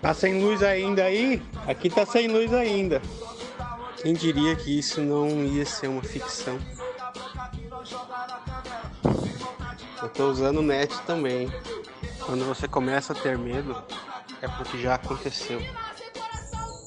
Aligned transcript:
Tá 0.00 0.14
sem 0.14 0.42
luz 0.42 0.62
ainda 0.62 1.04
aí? 1.04 1.42
Aqui 1.66 1.90
tá 1.90 2.06
sem 2.06 2.26
luz 2.26 2.52
ainda. 2.54 3.02
Quem 4.00 4.14
diria 4.14 4.56
que 4.56 4.78
isso 4.78 5.02
não 5.02 5.28
ia 5.44 5.66
ser 5.66 5.88
uma 5.88 6.02
ficção? 6.02 6.58
Eu 10.02 10.08
tô 10.08 10.30
usando 10.30 10.58
o 10.58 10.62
net 10.62 10.98
também. 11.02 11.52
Quando 12.24 12.46
você 12.46 12.66
começa 12.66 13.12
a 13.12 13.16
ter 13.16 13.36
medo, 13.36 13.76
é 14.40 14.48
porque 14.48 14.80
já 14.80 14.94
aconteceu. 14.94 15.60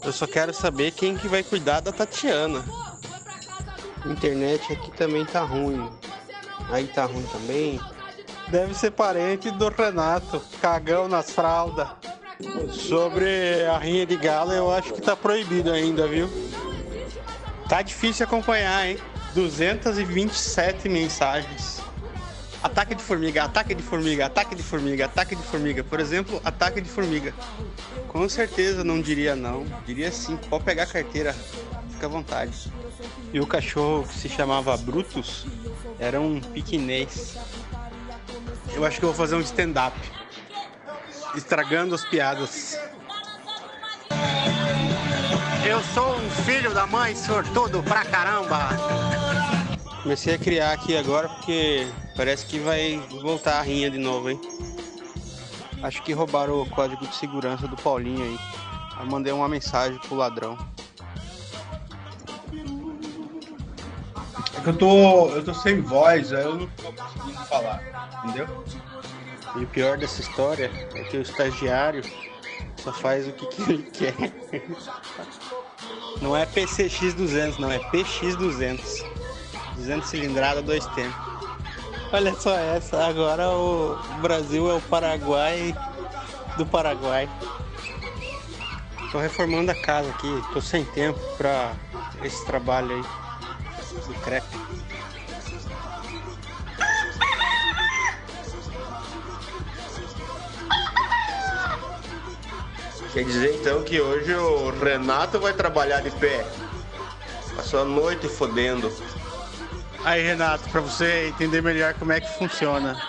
Eu 0.04 0.12
só 0.12 0.26
quero 0.26 0.54
saber 0.54 0.92
quem 0.92 1.16
que 1.16 1.28
vai 1.28 1.44
cuidar 1.44 1.82
da 1.82 1.92
Tatiana. 1.92 2.66
A 4.04 4.10
internet 4.10 4.74
aqui 4.74 4.92
também 4.98 5.24
tá 5.24 5.44
ruim. 5.44 5.88
Aí 6.70 6.88
tá 6.88 7.06
ruim 7.06 7.26
também. 7.32 7.80
Deve 8.48 8.74
ser 8.74 8.92
parente 8.92 9.52
do 9.52 9.70
Renato, 9.70 10.42
cagão 10.60 11.08
nas 11.08 11.32
fraldas. 11.32 11.88
Sobre 12.72 13.66
a 13.66 13.78
rinha 13.78 14.06
de 14.06 14.18
galo, 14.18 14.52
eu 14.52 14.72
acho 14.72 14.94
que 14.94 15.02
tá 15.02 15.16
proibido 15.16 15.72
ainda, 15.72 16.08
viu? 16.08 16.30
Tá 17.70 17.82
difícil 17.82 18.26
acompanhar, 18.26 18.88
hein? 18.88 18.98
227 19.34 20.88
mensagens. 20.90 21.82
Ataque 22.62 22.96
de 22.96 23.04
formiga, 23.04 23.44
ataque 23.44 23.76
de 23.76 23.84
formiga, 23.84 24.26
ataque 24.26 24.56
de 24.56 24.64
formiga, 24.64 25.06
ataque 25.06 25.36
de 25.36 25.44
formiga. 25.44 25.84
Por 25.84 26.00
exemplo, 26.00 26.42
ataque 26.46 26.80
de 26.80 26.90
formiga. 26.90 27.34
Com 28.08 28.28
certeza 28.30 28.84
não 28.84 29.02
diria 29.02 29.36
não. 29.36 29.66
Diria 29.86 30.12
sim. 30.12 30.38
Pode 30.50 30.64
pegar 30.64 30.84
a 30.84 30.88
carteira. 30.88 31.34
Fica 31.92 32.06
à 32.06 32.10
vontade. 32.10 32.72
E 33.34 33.40
o 33.40 33.48
cachorro 33.48 34.08
que 34.08 34.14
se 34.14 34.30
chamava 34.30 34.78
Brutus 34.78 35.46
era 36.00 36.22
um 36.22 36.40
piquinês. 36.40 37.38
Eu 38.74 38.86
acho 38.86 39.00
que 39.00 39.06
eu 39.06 39.10
vou 39.10 39.18
fazer 39.18 39.36
um 39.36 39.42
stand-up. 39.42 39.98
Estragando 41.36 41.96
as 41.96 42.06
piadas. 42.06 42.80
Eu 45.66 45.82
sou 45.94 46.18
um 46.18 46.30
filho 46.46 46.74
da 46.74 46.86
mãe 46.86 47.16
sortudo 47.16 47.82
pra 47.82 48.06
caramba. 48.06 48.70
Comecei 50.04 50.36
a 50.36 50.38
criar 50.38 50.74
aqui 50.74 50.96
agora 50.98 51.30
porque 51.30 51.88
parece 52.16 52.46
que 52.46 52.60
vai 52.60 53.02
voltar 53.22 53.60
a 53.60 53.62
rinha 53.62 53.90
de 53.90 53.98
novo, 53.98 54.30
hein? 54.30 54.40
Acho 55.82 56.04
que 56.04 56.14
roubaram 56.14 56.62
o 56.62 56.70
código 56.70 57.08
de 57.08 57.16
segurança 57.16 57.68
do 57.68 57.76
Paulinho 57.78 58.24
aí. 58.24 58.38
Eu 59.00 59.06
mandei 59.06 59.34
uma 59.34 59.50
mensagem 59.50 59.98
pro 60.00 60.16
ladrão. 60.16 60.58
É 64.56 64.62
que 64.62 64.70
eu 64.70 64.78
tô. 64.78 65.30
eu 65.30 65.44
tô 65.44 65.54
sem 65.54 65.82
voz, 65.82 66.32
aí 66.32 66.44
eu 66.44 66.56
não 66.56 66.68
tô 66.68 66.94
conseguindo 66.94 67.46
falar, 67.46 67.82
entendeu? 68.24 68.64
E 69.56 69.64
o 69.64 69.68
pior 69.68 69.98
dessa 69.98 70.22
história 70.22 70.72
é 70.96 71.04
que 71.04 71.18
o 71.18 71.22
estagiário 71.22 72.04
só 72.78 72.92
faz 72.92 73.28
o 73.28 73.32
que, 73.34 73.46
que 73.46 73.62
ele 73.72 73.84
quer. 73.84 74.16
Não 76.22 76.36
é 76.36 76.46
PCX 76.46 77.14
200, 77.14 77.60
não, 77.60 77.72
é 77.72 77.80
PX 77.80 78.36
200. 78.36 79.06
200 79.76 80.10
cilindrada, 80.10 80.62
dois 80.62 80.86
tempos. 80.88 81.16
Olha 82.12 82.34
só 82.36 82.56
essa, 82.56 83.06
agora 83.06 83.50
o 83.50 83.98
Brasil 84.22 84.70
é 84.70 84.76
o 84.76 84.82
Paraguai 84.82 85.76
do 86.58 86.66
Paraguai. 86.66 87.30
Tô 89.12 89.20
reformando 89.20 89.72
a 89.72 89.76
casa 89.76 90.10
aqui, 90.10 90.44
tô 90.54 90.62
sem 90.62 90.86
tempo 90.86 91.20
pra 91.38 91.74
esse 92.24 92.44
trabalho 92.46 92.96
aí 92.96 93.02
do 94.08 94.14
crepe. 94.22 94.48
Quer 103.14 103.26
dizer 103.26 103.56
então 103.60 103.84
que 103.84 104.02
hoje 104.02 104.34
o 104.34 104.72
Renato 104.72 105.40
vai 105.40 105.54
trabalhar 105.54 106.02
de 106.02 106.10
pé. 106.10 106.44
Passou 107.56 107.84
a 107.84 107.86
noite 107.86 108.28
fodendo. 108.28 108.92
Aí, 110.04 110.24
Renato, 110.24 110.68
para 110.70 110.82
você 110.82 111.28
entender 111.28 111.62
melhor 111.62 111.94
como 111.94 112.12
é 112.12 112.20
que 112.20 112.28
funciona. 112.40 113.00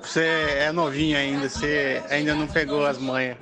Você 0.00 0.24
é 0.58 0.72
novinho 0.72 1.18
ainda, 1.18 1.46
você 1.46 2.02
ainda 2.08 2.34
não 2.34 2.46
pegou 2.46 2.86
as 2.86 2.96
manhas. 2.96 3.36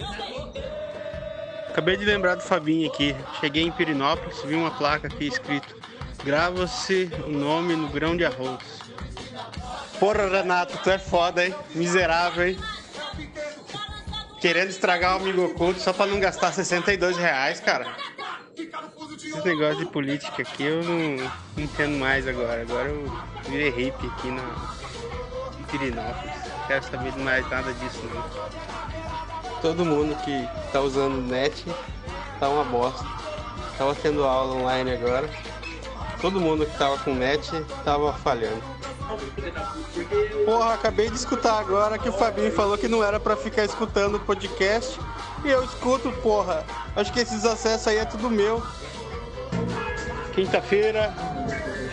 Acabei 1.69 1.97
de 1.97 2.05
lembrar 2.05 2.35
do 2.35 2.43
Fabinho 2.43 2.91
aqui. 2.91 3.15
Cheguei 3.39 3.63
em 3.63 3.71
Pirinópolis, 3.71 4.43
vi 4.43 4.57
uma 4.57 4.73
placa 4.73 5.07
aqui 5.07 5.29
escrito: 5.29 5.77
Grava-se 6.25 7.09
o 7.27 7.31
nome 7.31 7.77
no 7.77 7.89
grão 7.89 8.17
de 8.17 8.25
arroz. 8.25 8.59
Porra, 10.01 10.29
Renato, 10.29 10.77
tu 10.83 10.91
é 10.91 10.99
foda, 10.99 11.47
hein? 11.47 11.55
Miserável, 11.77 12.49
hein? 12.49 12.59
Querendo 14.45 14.69
estragar 14.69 15.15
o 15.15 15.21
amigo 15.23 15.43
oculto 15.43 15.81
só 15.81 15.91
pra 15.91 16.05
não 16.05 16.21
gastar 16.21 16.53
62 16.53 17.17
reais, 17.17 17.61
cara. 17.61 17.87
Esse 18.55 19.43
negócio 19.43 19.79
de 19.79 19.87
política 19.87 20.43
aqui 20.43 20.65
eu 20.65 20.85
não, 20.85 21.33
entendo 21.57 21.99
mais 21.99 22.29
agora. 22.29 22.61
Agora 22.61 22.91
eu 22.91 23.11
virei 23.49 23.71
hippie 23.71 24.07
aqui 24.07 24.31
na 24.31 24.43
em 25.59 25.63
Pirinópolis. 25.63 26.35
Não 26.59 26.67
quero 26.67 26.85
saber 26.85 27.13
de 27.13 27.21
mais 27.21 27.49
nada 27.49 27.73
disso 27.73 28.03
não. 28.13 29.61
Todo 29.63 29.83
mundo 29.83 30.15
que 30.23 30.47
tá 30.71 30.83
usando 30.83 31.23
net 31.23 31.65
tá 32.39 32.47
uma 32.51 32.65
bosta. 32.65 33.03
Tava 33.79 33.95
tendo 33.95 34.25
aula 34.25 34.57
online 34.57 34.93
agora. 34.93 35.27
Todo 36.21 36.39
mundo 36.39 36.67
que 36.67 36.77
tava 36.77 36.99
com 36.99 37.15
net 37.15 37.51
tava 37.83 38.13
falhando. 38.13 38.74
Porra, 40.45 40.75
acabei 40.75 41.09
de 41.11 41.17
escutar 41.17 41.59
agora 41.59 41.99
que 41.99 42.09
o 42.09 42.13
Fabinho 42.13 42.53
falou 42.53 42.77
que 42.77 42.89
não 42.89 43.03
era 43.03 43.19
para 43.19 43.37
ficar 43.37 43.65
escutando 43.65 44.17
o 44.17 44.21
podcast. 44.21 44.99
E 45.45 45.49
eu 45.51 45.63
escuto, 45.65 46.11
porra. 46.23 46.65
Acho 46.97 47.13
que 47.13 47.21
esses 47.21 47.45
acessos 47.45 47.89
aí 47.89 47.99
é 47.99 48.05
tudo 48.05 48.31
meu. 48.31 48.63
Quinta-feira, 50.35 51.15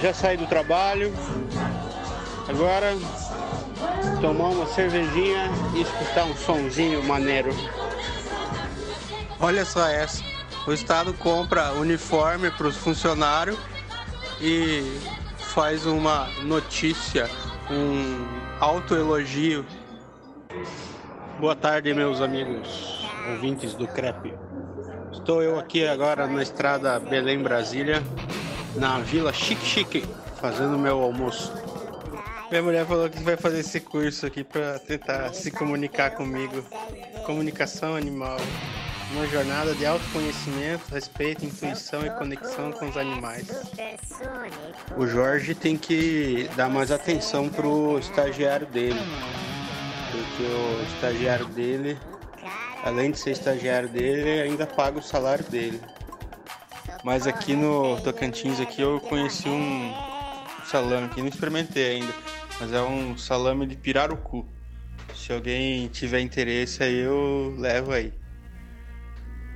já 0.02 0.14
saí 0.14 0.38
do 0.38 0.48
trabalho. 0.48 1.14
Agora 2.48 2.96
tomar 4.20 4.50
uma 4.50 4.66
cervejinha 4.68 5.50
e 5.76 5.82
escutar 5.82 6.26
um 6.26 6.36
sonzinho 6.36 7.04
maneiro. 7.04 7.52
Olha 9.40 9.66
só 9.66 9.88
essa. 9.88 10.24
O 10.68 10.72
estado 10.72 11.14
compra 11.14 11.74
uniforme 11.74 12.52
para 12.52 12.68
os 12.68 12.78
funcionários 12.78 13.58
e 14.40 15.00
faz 15.54 15.86
uma 15.86 16.30
notícia, 16.44 17.30
um 17.70 18.26
autoelogio. 18.62 19.66
Boa 21.42 21.56
tarde, 21.56 21.94
meus 21.94 22.22
amigos 22.22 23.06
ouvintes 23.30 23.74
do 23.74 23.86
Crepe. 23.86 24.34
Estou 25.12 25.44
eu 25.44 25.60
aqui 25.60 25.86
agora 25.86 26.26
na 26.26 26.42
estrada 26.42 26.98
Belém-Brasília, 27.02 28.02
na 28.78 29.00
Vila 29.00 29.34
Chique 29.34 29.66
Chique, 29.66 30.06
fazendo 30.40 30.80
meu 30.80 31.02
almoço. 31.02 31.52
Minha 32.50 32.64
mulher 32.64 32.86
falou 32.86 33.10
que 33.10 33.22
vai 33.22 33.36
fazer 33.36 33.60
esse 33.60 33.82
curso 33.82 34.26
aqui 34.26 34.46
para 34.46 34.80
tentar 34.80 35.34
se 35.34 35.52
comunicar 35.52 36.12
comigo. 36.12 36.64
Comunicação 37.26 37.94
animal. 37.94 38.38
Uma 39.14 39.28
jornada 39.28 39.76
de 39.76 39.86
autoconhecimento, 39.86 40.84
respeito, 40.90 41.46
intuição 41.46 42.06
e 42.06 42.10
conexão 42.12 42.72
com 42.72 42.88
os 42.88 42.96
animais. 42.96 43.46
O 44.98 45.06
Jorge 45.06 45.54
tem 45.54 45.78
que 45.78 46.50
dar 46.56 46.70
mais 46.70 46.92
atenção 46.92 47.50
pro 47.50 48.00
estagiário 48.00 48.66
dele. 48.68 49.00
Porque 50.12 50.44
o 50.44 50.84
estagiário 50.96 51.46
dele, 51.48 51.98
além 52.84 53.12
de 53.12 53.20
ser 53.20 53.32
estagiário 53.32 53.90
dele, 53.90 54.42
ainda 54.42 54.66
paga 54.66 55.00
o 55.00 55.04
salário 55.04 55.44
dele. 55.46 55.82
Mas 57.04 57.28
aqui 57.28 57.56
no 57.56 58.00
Tocantins 58.02 58.60
aqui 58.60 58.82
eu 58.82 59.00
conheci 59.02 59.50
um 59.50 59.94
salame 60.66 61.10
que 61.10 61.20
não 61.20 61.28
experimentei 61.28 61.96
ainda, 61.98 62.14
mas 62.60 62.72
é 62.72 62.82
um 62.82 63.18
salame 63.18 63.66
de 63.66 63.76
pirarucu. 63.76 64.46
Se 65.16 65.34
alguém 65.34 65.88
tiver 65.90 66.22
interesse 66.22 66.82
aí 66.82 67.00
eu 67.00 67.54
levo 67.58 67.92
aí. 67.92 68.14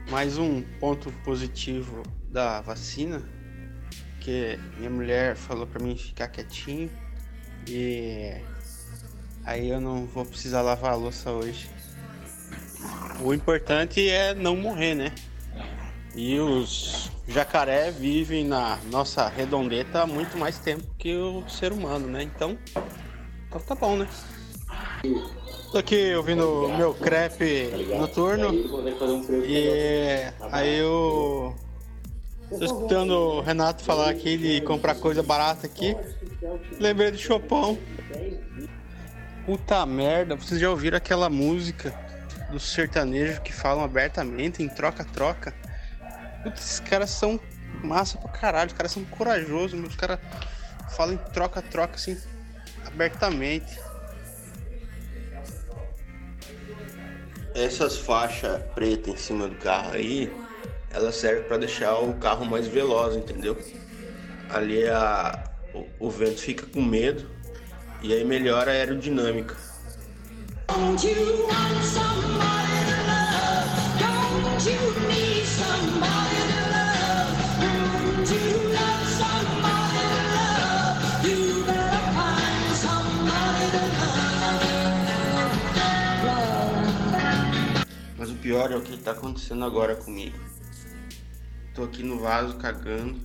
Mais 0.09 0.37
um 0.37 0.61
ponto 0.79 1.11
positivo 1.23 2.03
da 2.29 2.61
vacina, 2.61 3.23
que 4.21 4.59
minha 4.77 4.89
mulher 4.89 5.35
falou 5.35 5.65
para 5.65 5.83
mim 5.83 5.97
ficar 5.97 6.27
quietinho 6.27 6.89
e 7.67 8.31
aí 9.43 9.69
eu 9.69 9.81
não 9.81 10.05
vou 10.05 10.25
precisar 10.25 10.61
lavar 10.61 10.93
a 10.93 10.95
louça 10.95 11.31
hoje. 11.31 11.69
O 13.21 13.33
importante 13.33 14.07
é 14.07 14.35
não 14.35 14.55
morrer, 14.55 14.93
né? 14.93 15.11
E 16.15 16.39
os 16.39 17.11
jacaré 17.27 17.89
vivem 17.91 18.45
na 18.45 18.77
nossa 18.91 19.27
redondeta 19.27 20.03
há 20.03 20.07
muito 20.07 20.37
mais 20.37 20.59
tempo 20.59 20.83
que 20.97 21.15
o 21.15 21.43
ser 21.49 21.71
humano, 21.71 22.07
né? 22.07 22.23
Então, 22.23 22.57
então 23.47 23.59
tá 23.59 23.73
bom, 23.73 23.97
né? 23.97 24.07
Tô 25.71 25.79
aqui 25.79 26.15
ouvindo 26.15 26.69
meu 26.77 26.93
crepe 26.93 27.69
noturno. 27.97 28.53
E 29.45 30.21
aí 30.51 30.77
eu 30.77 31.55
tô 32.49 32.63
escutando 32.63 33.11
o 33.11 33.41
Renato 33.41 33.83
falar 33.83 34.09
aqui 34.09 34.37
de 34.37 34.61
comprar 34.61 34.95
coisa 34.95 35.21
barata 35.21 35.65
aqui. 35.65 35.95
Lembrei 36.79 37.11
do 37.11 37.17
Chopão. 37.17 37.77
Puta 39.45 39.85
merda, 39.85 40.35
vocês 40.35 40.59
já 40.59 40.69
ouviram 40.69 40.97
aquela 40.97 41.29
música 41.29 41.93
dos 42.51 42.63
sertanejos 42.63 43.39
que 43.39 43.53
falam 43.53 43.83
abertamente 43.83 44.63
em 44.63 44.69
troca-troca. 44.69 45.53
Putz, 46.43 46.59
esses 46.61 46.79
caras 46.79 47.09
são 47.09 47.39
massa 47.83 48.17
pra 48.17 48.29
caralho, 48.29 48.67
os 48.67 48.73
caras 48.73 48.91
são 48.91 49.03
corajosos, 49.05 49.79
os 49.79 49.95
caras 49.95 50.19
falam 50.95 51.15
em 51.15 51.17
troca-troca 51.17 51.95
assim, 51.95 52.17
abertamente. 52.85 53.77
Essas 57.55 57.97
faixas 57.97 58.61
pretas 58.75 59.13
em 59.13 59.17
cima 59.17 59.47
do 59.47 59.55
carro 59.55 59.93
aí, 59.93 60.29
ela 60.91 61.09
serve 61.09 61.43
para 61.43 61.57
deixar 61.57 61.97
o 61.99 62.13
carro 62.15 62.45
mais 62.45 62.67
veloz, 62.67 63.15
entendeu? 63.15 63.57
Ali 64.49 64.85
a, 64.89 65.41
o, 65.73 66.07
o 66.07 66.09
vento 66.09 66.41
fica 66.41 66.65
com 66.65 66.81
medo 66.81 67.25
e 68.01 68.13
aí 68.13 68.25
melhora 68.25 68.71
a 68.71 68.73
aerodinâmica. 68.73 69.55
Don't 70.67 71.01
you 71.01 71.15
need 71.15 71.85
somebody 71.85 72.81
to 72.89 72.97
love? 73.07 73.99
Don't 73.99 74.67
you 74.67 75.05
pior 88.45 88.71
é 88.71 88.75
o 88.75 88.81
que 88.81 88.95
tá 88.95 89.09
acontecendo 89.09 89.65
agora 89.65 89.95
comigo. 89.95 90.37
Tô 91.73 91.83
aqui 91.83 92.03
no 92.03 92.19
vaso 92.19 92.55
cagando. 92.57 93.19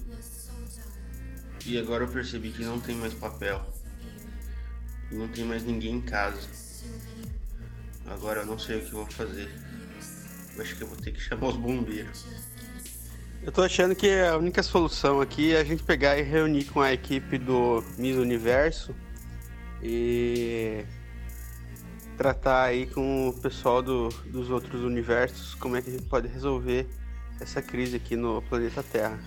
E 1.67 1.79
agora 1.79 2.05
eu 2.05 2.09
percebi 2.09 2.51
que 2.51 2.65
não 2.65 2.81
tem 2.81 2.97
mais 2.97 3.13
papel. 3.13 3.61
Não 5.13 5.29
tem 5.29 5.45
mais 5.45 5.63
ninguém 5.63 5.97
em 5.97 6.01
casa. 6.01 6.41
Agora 8.07 8.41
eu 8.41 8.47
não 8.47 8.59
sei 8.59 8.79
o 8.79 8.81
que 8.81 8.93
eu 8.95 9.05
vou 9.05 9.11
fazer. 9.11 9.51
Eu 10.57 10.63
acho 10.63 10.75
que 10.75 10.83
eu 10.85 10.87
vou 10.87 10.97
ter 10.97 11.13
que 11.13 11.21
chamar 11.21 11.49
os 11.49 11.57
bombeiros. 11.57 12.25
Eu 13.43 13.53
tô 13.53 13.61
achando 13.61 13.95
que 13.95 14.09
a 14.21 14.39
única 14.39 14.63
solução 14.63 15.21
aqui 15.21 15.53
é 15.53 15.61
a 15.61 15.65
gente 15.65 15.83
pegar 15.83 16.17
e 16.17 16.23
reunir 16.23 16.65
com 16.65 16.81
a 16.81 16.95
equipe 16.95 17.37
do 17.37 17.85
Miss 17.99 18.17
Universo 18.17 18.97
e 19.83 20.83
tratar 22.21 22.65
aí 22.65 22.85
com 22.85 23.31
o 23.31 23.33
pessoal 23.33 23.81
do, 23.81 24.11
dos 24.27 24.51
outros 24.51 24.83
universos 24.83 25.55
como 25.55 25.75
é 25.75 25.81
que 25.81 25.89
a 25.89 25.93
gente 25.95 26.05
pode 26.05 26.29
resolver 26.29 26.87
essa 27.41 27.63
crise 27.63 27.97
aqui 27.97 28.15
no 28.15 28.43
planeta 28.43 28.83
Terra. 28.83 29.19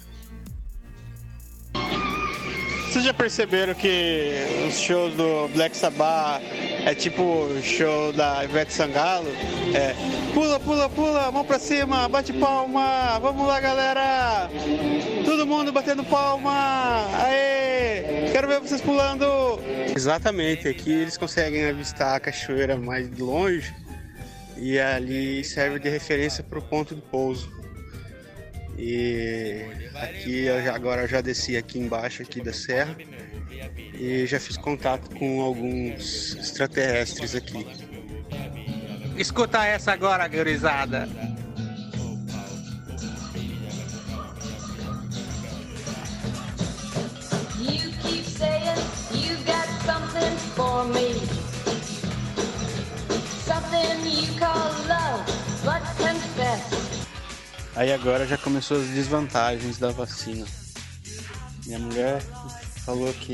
Vocês 2.93 3.05
já 3.05 3.13
perceberam 3.13 3.73
que 3.73 4.33
os 4.67 4.79
shows 4.79 5.15
do 5.15 5.47
Black 5.47 5.75
Sabbath 5.75 6.43
é 6.85 6.93
tipo 6.93 7.49
show 7.63 8.13
da 8.13 8.43
Ivete 8.43 8.71
Sangalo? 8.71 9.29
É 9.73 9.95
pula, 10.31 10.59
pula, 10.59 10.87
pula, 10.87 11.31
mão 11.31 11.43
pra 11.43 11.57
cima, 11.57 12.07
bate 12.07 12.31
palma, 12.33 13.17
vamos 13.17 13.47
lá 13.47 13.59
galera! 13.59 14.47
Todo 15.25 15.47
mundo 15.47 15.71
batendo 15.71 16.03
palma! 16.03 17.07
Aê! 17.23 18.29
Quero 18.31 18.47
ver 18.47 18.59
vocês 18.59 18.79
pulando! 18.79 19.25
Exatamente, 19.95 20.67
aqui 20.67 20.91
eles 20.91 21.17
conseguem 21.17 21.65
avistar 21.65 22.17
a 22.17 22.19
cachoeira 22.19 22.77
mais 22.77 23.09
longe 23.17 23.73
e 24.55 24.77
ali 24.77 25.43
serve 25.43 25.79
de 25.79 25.89
referência 25.89 26.43
para 26.43 26.59
o 26.59 26.61
ponto 26.61 26.93
de 26.93 27.01
pouso. 27.01 27.62
E 28.77 29.65
aqui 29.95 30.45
eu 30.45 30.73
agora 30.73 31.03
eu 31.03 31.07
já 31.07 31.21
desci 31.21 31.55
aqui 31.55 31.79
embaixo 31.79 32.23
aqui 32.23 32.41
da 32.41 32.51
serra 32.51 32.95
e 33.93 34.25
já 34.25 34.39
fiz 34.39 34.57
contato 34.57 35.15
com 35.15 35.41
alguns 35.41 36.35
extraterrestres 36.35 37.35
aqui. 37.35 37.65
Escuta 39.17 39.63
essa 39.65 39.91
agora, 39.91 40.27
gurizada. 40.27 41.07
Aí 57.83 57.91
agora 57.91 58.25
já 58.25 58.37
começou 58.37 58.77
as 58.77 58.87
desvantagens 58.87 59.77
da 59.77 59.91
vacina. 59.91 60.47
Minha 61.65 61.79
mulher 61.79 62.21
falou 62.85 63.13
que 63.13 63.33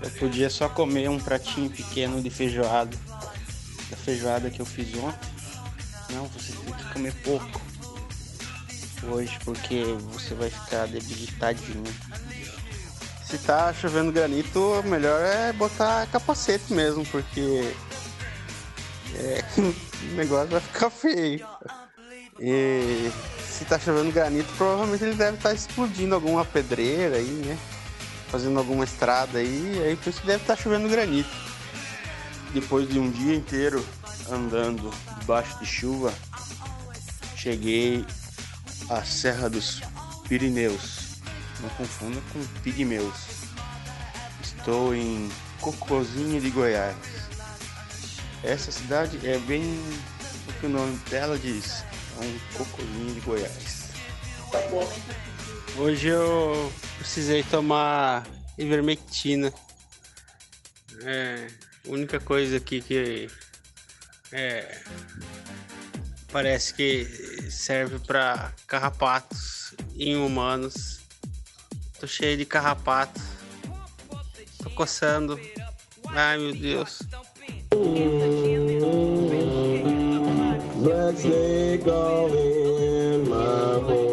eu 0.00 0.10
podia 0.18 0.50
só 0.50 0.68
comer 0.68 1.08
um 1.08 1.20
pratinho 1.20 1.70
pequeno 1.70 2.20
de 2.20 2.28
feijoada. 2.28 2.90
Da 3.88 3.96
feijoada 3.96 4.50
que 4.50 4.58
eu 4.58 4.66
fiz 4.66 4.88
ontem. 4.96 5.30
Não, 6.10 6.26
você 6.26 6.52
tem 6.52 6.74
que 6.74 6.92
comer 6.92 7.14
pouco. 7.22 7.60
Hoje, 9.12 9.38
porque 9.44 9.84
você 10.10 10.34
vai 10.34 10.50
ficar 10.50 10.88
debilitadinho. 10.88 11.84
Se 13.24 13.38
tá 13.38 13.72
chovendo 13.72 14.10
granito, 14.10 14.82
melhor 14.86 15.22
é 15.22 15.52
botar 15.52 16.08
capacete 16.08 16.72
mesmo, 16.72 17.06
porque 17.06 17.72
é, 19.14 19.44
o 20.10 20.16
negócio 20.16 20.48
vai 20.48 20.60
ficar 20.60 20.90
feio. 20.90 21.46
E 22.40 23.12
se 23.54 23.64
tá 23.64 23.78
chovendo 23.78 24.10
granito, 24.10 24.52
provavelmente 24.56 25.04
ele 25.04 25.14
deve 25.14 25.36
estar 25.36 25.54
explodindo 25.54 26.14
alguma 26.14 26.44
pedreira 26.44 27.16
aí, 27.16 27.42
né? 27.46 27.56
Fazendo 28.28 28.58
alguma 28.58 28.82
estrada 28.82 29.38
aí, 29.38 29.80
aí 29.84 29.96
por 29.96 30.10
isso 30.10 30.20
que 30.20 30.26
deve 30.26 30.42
estar 30.42 30.56
chovendo 30.56 30.88
granito. 30.88 31.30
Depois 32.52 32.88
de 32.88 32.98
um 32.98 33.08
dia 33.08 33.36
inteiro 33.36 33.84
andando 34.28 34.90
debaixo 35.20 35.56
de 35.60 35.66
chuva, 35.66 36.12
cheguei 37.36 38.04
à 38.90 39.04
Serra 39.04 39.48
dos 39.48 39.80
Pirineus. 40.28 41.20
Não 41.60 41.68
confunda 41.70 42.20
com 42.32 42.44
Pigmeus. 42.60 43.14
Estou 44.42 44.94
em 44.94 45.30
Cocozinho 45.60 46.40
de 46.40 46.50
Goiás. 46.50 46.96
Essa 48.42 48.72
cidade 48.72 49.18
é 49.24 49.38
bem 49.38 49.62
o 50.48 50.52
que 50.60 50.66
o 50.66 50.68
nome 50.68 50.98
dela 51.08 51.38
diz. 51.38 51.84
Um 52.20 52.38
cocozinho 52.56 53.14
de 53.14 53.20
Goiás. 53.20 53.90
Hoje 55.76 56.08
eu 56.08 56.72
precisei 56.98 57.42
tomar 57.42 58.26
ivermectina. 58.56 59.52
É 61.02 61.48
a 61.86 61.90
única 61.90 62.20
coisa 62.20 62.56
aqui 62.56 62.80
que 62.80 63.28
é, 64.32 64.80
parece 66.32 66.74
que 66.74 67.04
serve 67.50 67.98
para 67.98 68.52
carrapatos 68.66 69.74
em 69.96 70.16
humanos. 70.16 71.00
Tô 71.98 72.06
cheio 72.06 72.36
de 72.36 72.44
carrapato. 72.44 73.20
Tô 74.62 74.70
coçando. 74.70 75.38
Ai 76.08 76.38
meu 76.38 76.54
Deus. 76.54 77.00
Black 80.84 81.16
snake 81.16 81.86
all 81.86 82.28
in 82.34 83.26
my 83.26 83.78
home. 83.80 84.04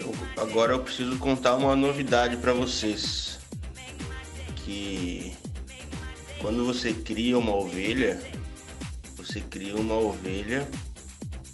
Eu- 0.00 0.14
agora 0.42 0.72
eu 0.72 0.80
preciso 0.80 1.18
contar 1.18 1.56
uma 1.56 1.74
novidade 1.76 2.36
para 2.36 2.52
vocês. 2.52 3.23
Você 6.74 6.92
cria 6.92 7.38
uma 7.38 7.54
ovelha, 7.54 8.20
você 9.16 9.40
cria 9.40 9.76
uma 9.76 9.94
ovelha 9.94 10.68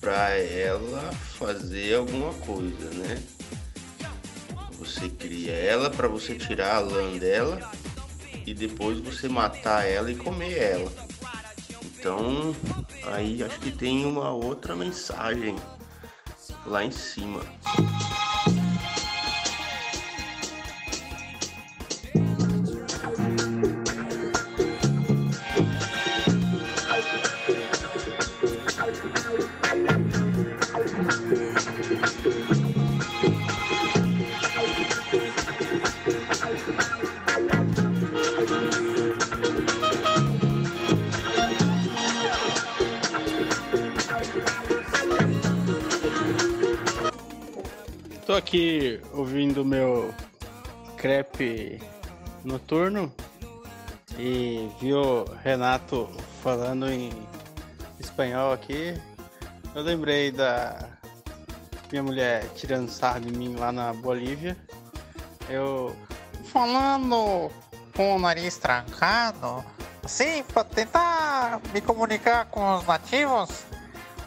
para 0.00 0.30
ela 0.30 1.12
fazer 1.12 1.96
alguma 1.96 2.32
coisa, 2.32 2.88
né? 2.94 3.22
Você 4.78 5.10
cria 5.10 5.52
ela 5.52 5.90
para 5.90 6.08
você 6.08 6.34
tirar 6.34 6.76
a 6.76 6.80
lã 6.80 7.18
dela 7.18 7.70
e 8.46 8.54
depois 8.54 8.98
você 8.98 9.28
matar 9.28 9.86
ela 9.86 10.10
e 10.10 10.16
comer 10.16 10.56
ela. 10.56 10.90
Então, 11.84 12.56
aí 13.12 13.42
acho 13.42 13.60
que 13.60 13.70
tem 13.70 14.06
uma 14.06 14.30
outra 14.30 14.74
mensagem 14.74 15.54
lá 16.64 16.82
em 16.82 16.90
cima. 16.90 17.42
Crepe 51.00 51.80
noturno 52.44 53.10
e 54.18 54.68
vi 54.78 54.92
o 54.92 55.24
Renato 55.42 56.10
falando 56.42 56.90
em 56.90 57.10
espanhol 57.98 58.52
aqui. 58.52 59.00
Eu 59.74 59.82
lembrei 59.82 60.30
da 60.30 60.90
minha 61.90 62.02
mulher 62.02 62.46
tirando 62.54 62.90
sarro 62.90 63.20
de 63.20 63.32
mim 63.32 63.56
lá 63.56 63.72
na 63.72 63.94
Bolívia. 63.94 64.54
Eu 65.48 65.96
falando 66.52 67.50
com 67.96 68.16
o 68.16 68.18
nariz 68.18 68.58
trancado, 68.58 69.64
assim, 70.04 70.42
para 70.52 70.64
tentar 70.64 71.62
me 71.72 71.80
comunicar 71.80 72.44
com 72.46 72.76
os 72.76 72.84
nativos. 72.84 73.64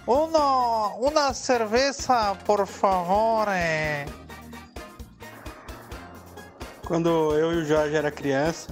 Uma, 0.07 0.87
uma 0.95 1.33
cerveja, 1.35 2.35
por 2.45 2.65
favor. 2.65 3.47
eh. 3.49 4.05
Quando 6.93 7.09
eu 7.35 7.51
e 7.51 7.55
o 7.55 7.65
Jorge 7.65 7.95
era 7.95 8.11
criança, 8.11 8.69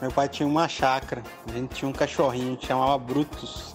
meu 0.00 0.12
pai 0.12 0.28
tinha 0.28 0.46
uma 0.48 0.68
chácara. 0.68 1.24
A 1.48 1.50
gente 1.50 1.74
tinha 1.74 1.88
um 1.88 1.92
cachorrinho 1.92 2.56
que 2.56 2.68
chamava 2.68 2.96
Brutus. 2.96 3.74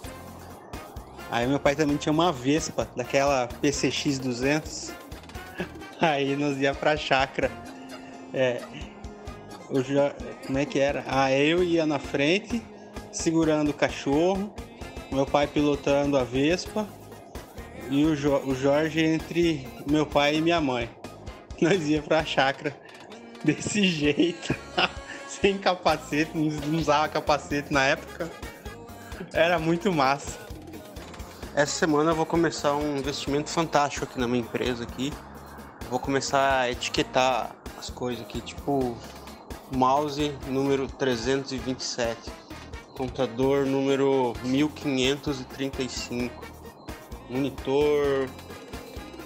Aí 1.29 1.45
meu 1.45 1.59
pai 1.59 1.75
também 1.75 1.97
tinha 1.97 2.13
uma 2.13 2.31
Vespa, 2.31 2.87
daquela 2.95 3.45
PCX 3.59 4.19
200. 4.19 4.93
Aí 5.99 6.33
nós 6.37 6.57
ia 6.57 6.73
pra 6.73 6.95
chácara. 6.95 7.51
É, 8.33 8.61
Jo- 9.69 10.15
como 10.45 10.57
é 10.59 10.65
que 10.65 10.79
era? 10.79 11.03
Ah, 11.05 11.29
eu 11.33 11.61
ia 11.61 11.85
na 11.85 11.99
frente, 11.99 12.63
segurando 13.11 13.71
o 13.71 13.73
cachorro, 13.73 14.49
meu 15.11 15.25
pai 15.25 15.45
pilotando 15.45 16.17
a 16.17 16.23
Vespa 16.23 16.87
e 17.91 18.05
o, 18.05 18.15
Jo- 18.15 18.43
o 18.45 18.55
Jorge 18.55 19.03
entre 19.03 19.67
meu 19.85 20.05
pai 20.05 20.37
e 20.37 20.41
minha 20.41 20.61
mãe. 20.61 20.89
Nós 21.59 21.85
ia 21.89 22.01
pra 22.01 22.23
chácara 22.23 22.86
desse 23.47 23.87
jeito, 23.87 24.53
sem 25.25 25.57
capacete, 25.57 26.37
não 26.37 26.77
usava 26.77 27.07
capacete 27.07 27.71
na 27.71 27.85
época. 27.85 28.29
Era 29.31 29.57
muito 29.57 29.93
massa. 29.93 30.37
Essa 31.55 31.71
semana 31.71 32.11
eu 32.11 32.15
vou 32.15 32.25
começar 32.25 32.75
um 32.75 32.97
investimento 32.97 33.49
fantástico 33.49 34.03
aqui 34.03 34.19
na 34.19 34.27
minha 34.27 34.41
empresa 34.41 34.83
aqui. 34.83 35.13
Vou 35.89 35.97
começar 35.97 36.59
a 36.59 36.69
etiquetar 36.69 37.55
as 37.79 37.89
coisas 37.89 38.25
aqui, 38.25 38.41
tipo 38.41 38.97
mouse 39.71 40.35
número 40.47 40.85
327, 40.87 42.29
computador 42.95 43.65
número 43.65 44.33
1535, 44.43 46.45
monitor 47.29 48.29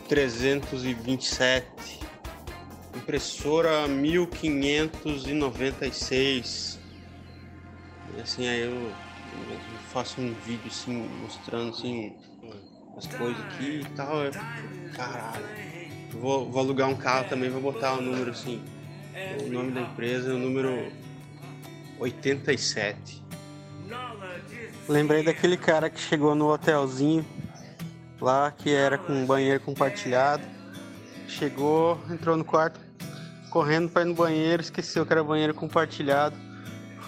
327, 0.07 2.00
impressora 2.95 3.87
1596. 3.87 6.79
E 8.15 8.21
assim 8.21 8.47
aí 8.47 8.61
eu, 8.61 8.91
faço 9.91 10.21
um 10.21 10.31
vídeo 10.45 10.67
assim 10.67 11.09
mostrando 11.21 11.71
assim 11.71 12.15
as 12.97 13.07
coisas 13.07 13.43
aqui 13.45 13.81
e 13.81 13.85
tal. 13.95 14.23
Eu, 14.23 14.31
caralho. 14.93 15.43
Vou, 16.11 16.47
vou 16.49 16.61
alugar 16.61 16.87
um 16.89 16.95
carro 16.95 17.27
também, 17.29 17.49
vou 17.49 17.61
botar 17.61 17.93
o 17.93 18.01
número 18.01 18.31
assim. 18.31 18.61
O 19.43 19.47
nome 19.49 19.71
da 19.71 19.81
empresa 19.81 20.33
o 20.33 20.37
número 20.37 20.91
87. 21.99 23.21
Lembrei 24.87 25.23
daquele 25.23 25.57
cara 25.57 25.89
que 25.89 25.99
chegou 25.99 26.33
no 26.35 26.51
hotelzinho 26.51 27.25
lá 28.21 28.51
que 28.51 28.73
era 28.73 28.97
com 28.97 29.25
banheiro 29.25 29.59
compartilhado. 29.59 30.43
Chegou, 31.31 31.97
entrou 32.11 32.35
no 32.35 32.43
quarto, 32.43 32.79
correndo 33.49 33.89
para 33.89 34.01
ir 34.01 34.05
no 34.05 34.13
banheiro, 34.13 34.61
esqueceu 34.61 35.05
que 35.05 35.13
era 35.13 35.23
banheiro 35.23 35.53
compartilhado. 35.53 36.35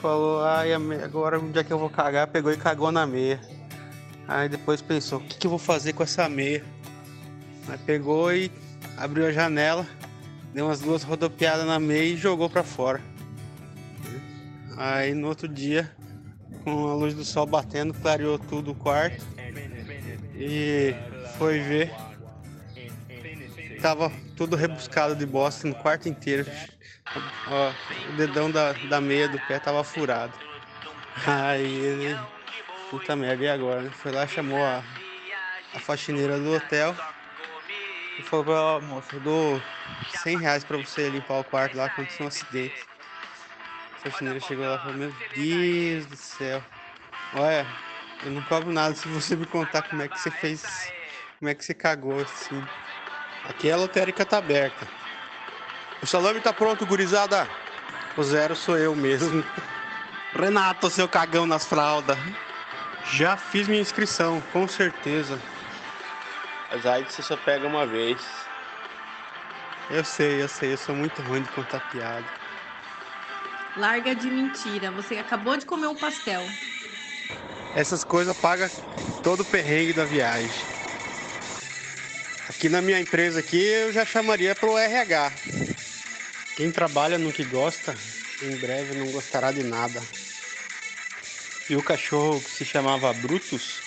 Falou, 0.01 0.43
ai, 0.43 0.73
agora 0.73 1.39
onde 1.39 1.59
é 1.59 1.63
que 1.63 1.71
eu 1.71 1.77
vou 1.77 1.89
cagar? 1.89 2.27
Pegou 2.27 2.51
e 2.51 2.57
cagou 2.57 2.91
na 2.91 3.05
meia. 3.05 3.39
Aí 4.27 4.47
depois 4.47 4.81
pensou, 4.81 5.19
o 5.19 5.23
que, 5.23 5.37
que 5.37 5.45
eu 5.45 5.49
vou 5.49 5.59
fazer 5.59 5.93
com 5.93 6.03
essa 6.03 6.27
meia? 6.29 6.63
Aí 7.67 7.77
pegou 7.79 8.33
e 8.33 8.49
abriu 8.97 9.27
a 9.27 9.31
janela, 9.31 9.85
deu 10.53 10.65
umas 10.65 10.79
duas 10.79 11.03
rodopiadas 11.03 11.65
na 11.65 11.79
meia 11.79 12.13
e 12.13 12.17
jogou 12.17 12.49
pra 12.49 12.63
fora. 12.63 13.01
Aí 14.77 15.13
no 15.13 15.27
outro 15.27 15.47
dia, 15.47 15.91
com 16.63 16.89
a 16.89 16.93
luz 16.93 17.13
do 17.13 17.25
sol 17.25 17.45
batendo, 17.45 17.93
clareou 17.93 18.39
tudo 18.39 18.71
o 18.71 18.75
quarto 18.75 19.23
e 20.35 20.95
foi 21.37 21.59
ver. 21.59 21.93
Tava 23.83 24.09
tudo 24.37 24.55
rebuscado 24.55 25.13
de 25.13 25.25
bosta 25.25 25.67
no 25.67 25.75
quarto 25.75 26.07
inteiro. 26.07 26.45
Ó, 27.47 27.69
o 28.09 28.15
dedão 28.15 28.49
da, 28.49 28.71
da 28.71 29.01
meia 29.01 29.27
do 29.27 29.37
pé 29.41 29.59
tava 29.59 29.83
furado. 29.83 30.33
Aí 31.27 31.67
ele. 31.67 32.17
Puta 32.89 33.13
merda, 33.13 33.43
e 33.43 33.49
agora? 33.49 33.81
né? 33.81 33.91
Foi 33.91 34.13
lá, 34.13 34.25
chamou 34.25 34.63
a, 34.63 34.77
a 35.73 35.79
faxineira 35.81 36.39
do 36.39 36.55
hotel 36.55 36.95
e 38.17 38.23
falou 38.23 38.45
pra 38.45 38.53
ela, 38.53 38.79
moça, 38.79 39.17
eu 39.17 39.19
dou 39.19 39.61
100 40.07 40.37
reais 40.37 40.63
pra 40.63 40.77
você 40.77 41.09
limpar 41.09 41.39
o 41.39 41.43
quarto 41.43 41.75
lá 41.75 41.85
aconteceu 41.85 42.23
um 42.23 42.29
acidente. 42.29 42.87
A 43.99 44.01
faxineira 44.03 44.39
chegou 44.39 44.65
lá 44.65 44.75
e 44.75 44.79
falou, 44.79 44.93
meu 44.93 45.11
Deus 45.35 46.05
do 46.05 46.15
céu. 46.15 46.63
Olha, 47.33 47.67
eu 48.23 48.31
não 48.31 48.41
cobro 48.43 48.71
nada 48.71 48.95
se 48.95 49.09
você 49.09 49.35
me 49.35 49.45
contar 49.45 49.81
como 49.81 50.01
é 50.01 50.07
que 50.07 50.17
você 50.17 50.31
fez, 50.31 50.93
como 51.37 51.49
é 51.49 51.53
que 51.53 51.65
você 51.65 51.73
cagou 51.73 52.21
assim. 52.21 52.65
Aqui 53.47 53.69
a 53.69 53.75
lotérica 53.75 54.25
tá 54.25 54.37
aberta. 54.37 54.87
O 56.01 56.07
salame 56.07 56.39
tá 56.39 56.53
pronto, 56.53 56.85
gurizada. 56.85 57.47
O 58.15 58.23
zero 58.23 58.55
sou 58.55 58.77
eu 58.77 58.95
mesmo. 58.95 59.43
Renato, 60.33 60.89
seu 60.89 61.07
cagão 61.07 61.45
nas 61.45 61.65
fraldas. 61.65 62.17
Já 63.11 63.35
fiz 63.37 63.67
minha 63.67 63.81
inscrição, 63.81 64.41
com 64.51 64.67
certeza. 64.67 65.39
As 66.71 66.85
AIDS 66.85 67.13
você 67.13 67.21
só 67.21 67.37
pega 67.37 67.67
uma 67.67 67.85
vez. 67.85 68.19
Eu 69.89 70.03
sei, 70.03 70.41
eu 70.41 70.47
sei, 70.47 70.73
eu 70.73 70.77
sou 70.77 70.95
muito 70.95 71.21
ruim 71.21 71.41
de 71.41 71.49
contar 71.49 71.79
piada. 71.91 72.25
Larga 73.75 74.15
de 74.15 74.27
mentira. 74.29 74.91
Você 74.91 75.17
acabou 75.17 75.57
de 75.57 75.65
comer 75.65 75.87
um 75.87 75.95
pastel. 75.95 76.43
Essas 77.75 78.03
coisas 78.03 78.35
pagam 78.37 78.69
todo 79.21 79.41
o 79.41 79.45
perrengue 79.45 79.93
da 79.93 80.05
viagem. 80.05 80.72
Aqui 82.49 82.67
na 82.67 82.81
minha 82.81 82.99
empresa 82.99 83.39
aqui 83.39 83.57
eu 83.57 83.93
já 83.93 84.05
chamaria 84.05 84.53
pro 84.53 84.77
RH. 84.77 85.31
Quem 86.55 86.71
trabalha 86.71 87.17
no 87.17 87.31
que 87.31 87.43
gosta, 87.43 87.95
em 88.41 88.55
breve 88.57 88.97
não 88.97 89.11
gostará 89.11 89.51
de 89.51 89.63
nada. 89.63 90.01
E 91.69 91.75
o 91.75 91.83
cachorro 91.83 92.41
que 92.41 92.51
se 92.51 92.65
chamava 92.65 93.13
Brutus 93.13 93.81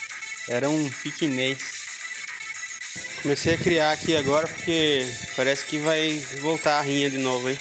era 0.49 0.71
um 0.71 0.89
piquinês. 1.03 1.59
Comecei 3.23 3.55
a 3.55 3.59
criar 3.59 3.93
aqui 3.93 4.17
agora 4.17 4.49
porque 4.49 5.07
parece 5.37 5.65
que 5.65 5.79
vai 5.79 6.19
voltar 6.41 6.79
a 6.79 6.83
rinha 6.83 7.11
de 7.11 7.19
novo, 7.19 7.51
hein? 7.51 7.59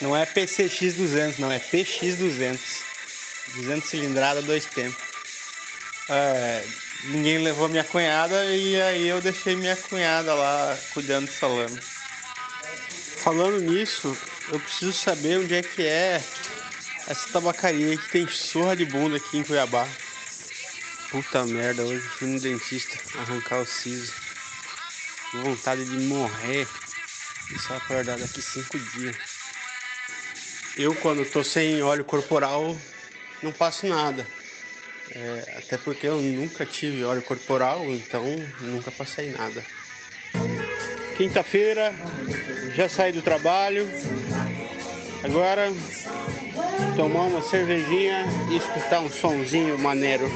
Não 0.00 0.16
é 0.16 0.26
PCX 0.26 0.94
200, 0.94 1.38
não, 1.38 1.50
é 1.50 1.58
PX 1.58 2.16
200. 2.16 2.60
200 3.54 3.88
cilindrada, 3.88 4.42
dois 4.42 4.64
tempos. 4.66 5.02
É, 6.08 6.64
ninguém 7.04 7.38
levou 7.38 7.68
minha 7.68 7.84
cunhada 7.84 8.44
e 8.54 8.80
aí 8.80 9.08
eu 9.08 9.20
deixei 9.20 9.56
minha 9.56 9.76
cunhada 9.76 10.34
lá 10.34 10.78
cuidando 10.92 11.26
do 11.26 11.32
salame. 11.32 11.78
Falando 13.22 13.60
nisso, 13.60 14.16
eu 14.50 14.58
preciso 14.60 14.92
saber 14.92 15.38
onde 15.38 15.54
é 15.54 15.62
que 15.62 15.82
é 15.82 16.22
essa 17.06 17.28
tabacaria 17.32 17.96
que 17.96 18.08
tem 18.10 18.26
surra 18.28 18.76
de 18.76 18.84
bunda 18.84 19.16
aqui 19.16 19.38
em 19.38 19.44
Cuiabá. 19.44 19.86
Puta 21.10 21.44
merda, 21.44 21.82
hoje 21.82 22.00
fui 22.00 22.28
no 22.28 22.40
dentista 22.40 22.96
arrancar 23.18 23.60
o 23.60 23.66
siso. 23.66 24.12
Vontade 25.34 25.84
de 25.84 25.96
morrer. 25.98 26.68
E 27.52 27.58
só 27.58 27.76
acordar 27.76 28.16
daqui 28.16 28.40
cinco 28.40 28.78
dias. 28.78 29.16
Eu 30.76 30.94
quando 30.94 31.28
tô 31.28 31.42
sem 31.42 31.82
óleo 31.82 32.04
corporal 32.04 32.78
não 33.42 33.52
passo 33.52 33.86
nada. 33.86 34.26
É, 35.12 35.44
até 35.56 35.76
porque 35.76 36.06
eu 36.06 36.20
nunca 36.20 36.64
tive 36.64 37.04
óleo 37.04 37.22
corporal, 37.22 37.84
então 37.90 38.24
nunca 38.60 38.92
passei 38.92 39.30
nada. 39.30 39.64
Quinta-feira, 41.16 41.92
já 42.74 42.88
saí 42.88 43.12
do 43.12 43.20
trabalho. 43.20 43.88
Agora 45.22 45.72
tomar 46.96 47.24
uma 47.24 47.42
cervejinha 47.42 48.24
e 48.50 48.56
escutar 48.56 49.00
um 49.00 49.10
sonzinho 49.10 49.78
maneiro. 49.78 50.30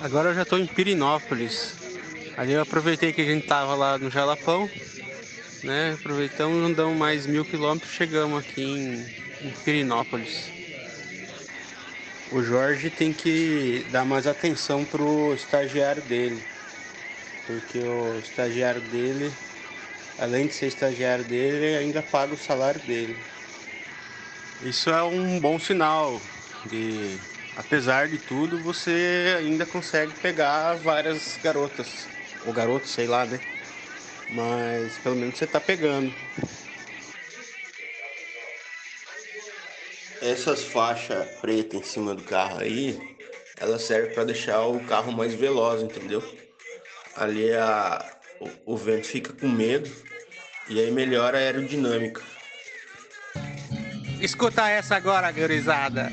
Agora 0.00 0.30
eu 0.30 0.34
já 0.34 0.44
tô 0.44 0.58
em 0.58 0.66
Pirinópolis. 0.66 1.74
Ali 2.36 2.52
eu 2.52 2.62
aproveitei 2.62 3.12
que 3.12 3.20
a 3.20 3.24
gente 3.24 3.46
tava 3.46 3.74
lá 3.74 3.98
no 3.98 4.10
Jalapão, 4.10 4.70
né? 5.62 5.94
Aproveitamos, 5.94 6.70
andamos 6.70 6.96
mais 6.96 7.26
mil 7.26 7.44
quilômetros, 7.44 7.92
chegamos 7.92 8.38
aqui 8.38 8.62
em, 8.62 9.06
em 9.46 9.50
Pirinópolis. 9.64 10.61
O 12.32 12.42
Jorge 12.42 12.90
tem 12.90 13.12
que 13.14 13.84
dar 13.84 14.04
mais 14.04 14.26
atenção 14.26 14.84
pro 14.86 15.34
estagiário 15.34 16.02
dele. 16.02 16.50
porque 17.44 17.80
o 17.84 18.18
estagiário 18.20 18.80
dele, 18.82 19.38
além 20.16 20.46
de 20.48 20.54
ser 20.54 20.66
estagiário 20.68 21.24
dele, 21.24 21.66
ele 21.66 21.76
ainda 21.78 22.02
paga 22.02 22.34
o 22.34 22.38
salário 22.38 22.80
dele. 22.82 23.26
Isso 24.60 24.90
é 24.90 25.02
um 25.02 25.40
bom 25.40 25.58
sinal 25.58 26.22
de, 26.64 27.20
apesar 27.54 28.08
de 28.08 28.18
tudo, 28.18 28.62
você 28.62 29.34
ainda 29.38 29.66
consegue 29.66 30.14
pegar 30.14 30.76
várias 30.76 31.36
garotas, 31.36 32.10
ou 32.40 32.52
garotos, 32.52 32.90
sei 32.92 33.06
lá, 33.06 33.26
né? 33.26 33.40
Mas 34.28 34.98
pelo 34.98 35.16
menos 35.16 35.38
você 35.38 35.46
tá 35.46 35.60
pegando. 35.60 36.16
Essas 40.22 40.62
faixas 40.62 41.26
pretas 41.40 41.80
em 41.80 41.82
cima 41.82 42.14
do 42.14 42.22
carro 42.22 42.60
aí, 42.60 43.16
ela 43.58 43.76
serve 43.76 44.14
para 44.14 44.22
deixar 44.22 44.64
o 44.66 44.78
carro 44.84 45.10
mais 45.10 45.34
veloz, 45.34 45.82
entendeu? 45.82 46.22
Ali 47.16 47.52
a, 47.52 48.08
o, 48.40 48.74
o 48.74 48.76
vento 48.76 49.08
fica 49.08 49.32
com 49.32 49.48
medo 49.48 49.90
e 50.68 50.78
aí 50.78 50.92
melhora 50.92 51.38
a 51.38 51.40
aerodinâmica. 51.40 52.22
Escuta 54.20 54.68
essa 54.68 54.94
agora, 54.94 55.32
gurizada. 55.32 56.12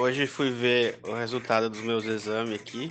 Hoje 0.00 0.26
fui 0.26 0.50
ver 0.50 0.98
o 1.02 1.12
resultado 1.12 1.68
dos 1.68 1.82
meus 1.82 2.06
exames 2.06 2.58
aqui. 2.58 2.90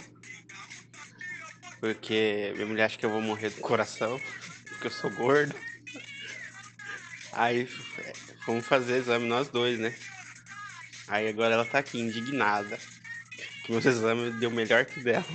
Porque 1.79 2.51
minha 2.53 2.67
mulher 2.67 2.83
acha 2.83 2.99
que 2.99 3.05
eu 3.05 3.09
vou 3.09 3.19
morrer 3.19 3.49
do 3.49 3.61
coração, 3.61 4.21
porque 4.67 4.85
eu 4.85 4.91
sou 4.91 5.09
gordo. 5.09 5.55
Aí 7.33 7.65
fomos 8.45 8.63
fazer 8.63 8.97
exame 8.97 9.25
nós 9.25 9.47
dois, 9.47 9.79
né? 9.79 9.91
Aí 11.07 11.27
agora 11.27 11.55
ela 11.55 11.65
tá 11.65 11.79
aqui 11.79 11.99
indignada. 11.99 12.77
Que 13.65 13.71
meus 13.71 13.87
exames 13.87 14.39
deu 14.39 14.51
melhor 14.51 14.85
que 14.85 14.99
dela. 14.99 15.25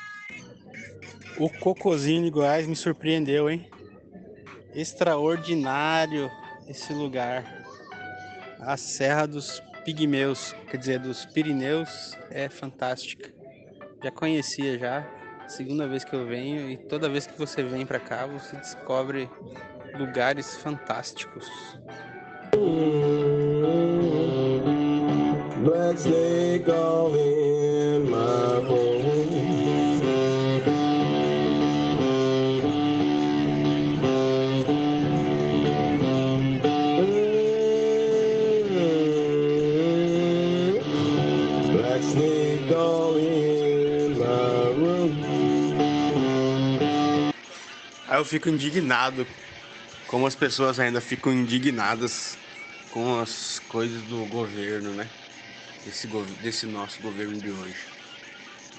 o 1.36 1.50
cocôzinho 1.50 2.24
de 2.24 2.30
Goiás 2.30 2.66
me 2.66 2.74
surpreendeu, 2.74 3.50
hein? 3.50 3.68
Extraordinário 4.74 6.30
esse 6.66 6.90
lugar. 6.94 7.44
A 8.60 8.78
Serra 8.78 9.26
dos 9.26 9.60
Pigmeus, 9.84 10.54
quer 10.70 10.78
dizer, 10.78 10.98
dos 10.98 11.26
Pirineus, 11.26 12.16
é 12.30 12.48
fantástica. 12.48 13.32
Já 14.02 14.10
conhecia 14.10 14.78
já, 14.78 15.06
segunda 15.46 15.86
vez 15.86 16.04
que 16.04 16.14
eu 16.14 16.26
venho 16.26 16.70
e 16.70 16.76
toda 16.76 17.08
vez 17.08 17.26
que 17.26 17.38
você 17.38 17.62
vem 17.62 17.84
pra 17.84 18.00
cá, 18.00 18.26
você 18.26 18.56
descobre 18.56 19.28
lugares 19.98 20.56
fantásticos. 20.56 21.48
Black 25.62 26.04
Aí 48.14 48.20
eu 48.20 48.24
fico 48.24 48.48
indignado 48.48 49.26
como 50.06 50.24
as 50.24 50.36
pessoas 50.36 50.78
ainda 50.78 51.00
ficam 51.00 51.32
indignadas 51.32 52.38
com 52.88 53.18
as 53.18 53.58
coisas 53.58 54.04
do 54.04 54.24
governo, 54.26 54.94
né? 54.94 55.10
Desse, 55.84 56.06
desse 56.40 56.64
nosso 56.64 57.02
governo 57.02 57.36
de 57.40 57.50
hoje. 57.50 57.88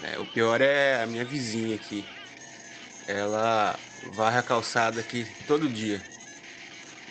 É, 0.04 0.18
o 0.18 0.26
pior 0.26 0.62
é 0.62 1.04
a 1.04 1.06
minha 1.06 1.26
vizinha 1.26 1.76
aqui. 1.76 2.06
Ela 3.06 3.78
varre 4.16 4.38
a 4.38 4.42
calçada 4.42 5.02
aqui 5.02 5.26
todo 5.46 5.68
dia. 5.68 6.02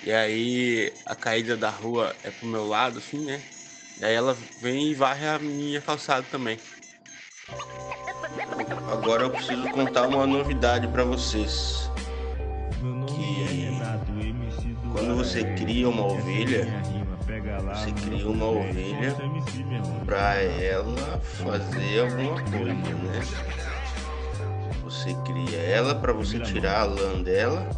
E 0.03 0.11
aí 0.11 0.99
a 1.05 1.15
caída 1.15 1.59
da 1.59 1.69
rua 1.69 2.17
é 2.23 2.31
pro 2.31 2.49
meu 2.49 2.65
lado, 2.65 3.01
assim, 3.01 3.23
né? 3.23 3.43
E 3.99 4.05
aí 4.07 4.15
ela 4.15 4.35
vem 4.63 4.93
e 4.93 4.95
varre 4.95 5.29
a 5.29 5.39
minha 5.39 5.83
calçada 5.83 6.27
também. 6.27 6.59
Agora 8.91 9.25
eu 9.25 9.31
preciso 9.31 9.69
contar 9.73 10.09
uma 10.09 10.27
novidade 10.27 10.89
para 10.89 11.05
vocês. 11.05 11.84
Quando 15.05 15.17
você 15.19 15.45
cria 15.45 15.87
uma 15.87 16.07
ovelha, 16.07 16.67
você 17.75 17.93
cria 17.93 18.27
uma 18.27 18.47
ovelha 18.47 19.15
para 20.07 20.37
ela 20.37 21.21
fazer 21.21 22.01
alguma 22.01 22.43
coisa, 22.43 22.73
né? 22.73 23.21
Você 24.83 25.15
cria 25.27 25.59
ela 25.59 25.95
para 25.95 26.11
você 26.15 26.41
tirar 26.41 26.81
a 26.81 26.85
lã 26.85 27.23
dela 27.23 27.69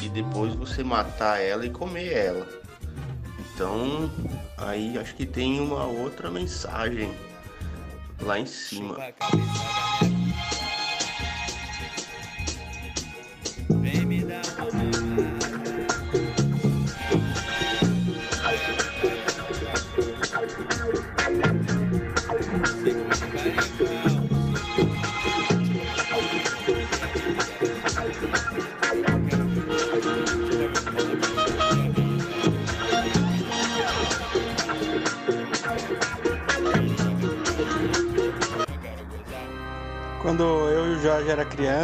e 0.00 0.08
depois 0.08 0.54
você 0.54 0.84
matar 0.84 1.42
ela 1.42 1.66
e 1.66 1.70
comer 1.70 2.12
ela. 2.12 2.46
Então, 3.40 4.08
aí 4.56 4.96
acho 4.96 5.16
que 5.16 5.26
tem 5.26 5.60
uma 5.60 5.86
outra 5.86 6.30
mensagem 6.30 7.12
lá 8.20 8.38
em 8.38 8.46
cima. 8.46 8.96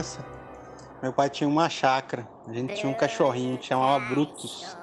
Criança, 0.00 0.24
meu 1.02 1.12
pai 1.12 1.28
tinha 1.28 1.48
uma 1.48 1.68
chácara. 1.68 2.26
A 2.48 2.52
gente 2.52 2.74
tinha 2.74 2.90
um 2.90 2.94
cachorrinho 2.94 3.58
que 3.58 3.66
chamava 3.66 4.02
Brutus. 4.06 4.76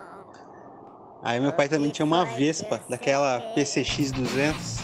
Aí 1.23 1.39
meu 1.39 1.51
pai 1.51 1.67
também 1.67 1.89
tinha 1.89 2.05
uma 2.05 2.23
Vespa, 2.23 2.79
daquela 2.87 3.39
PCX 3.55 4.11
200. 4.11 4.77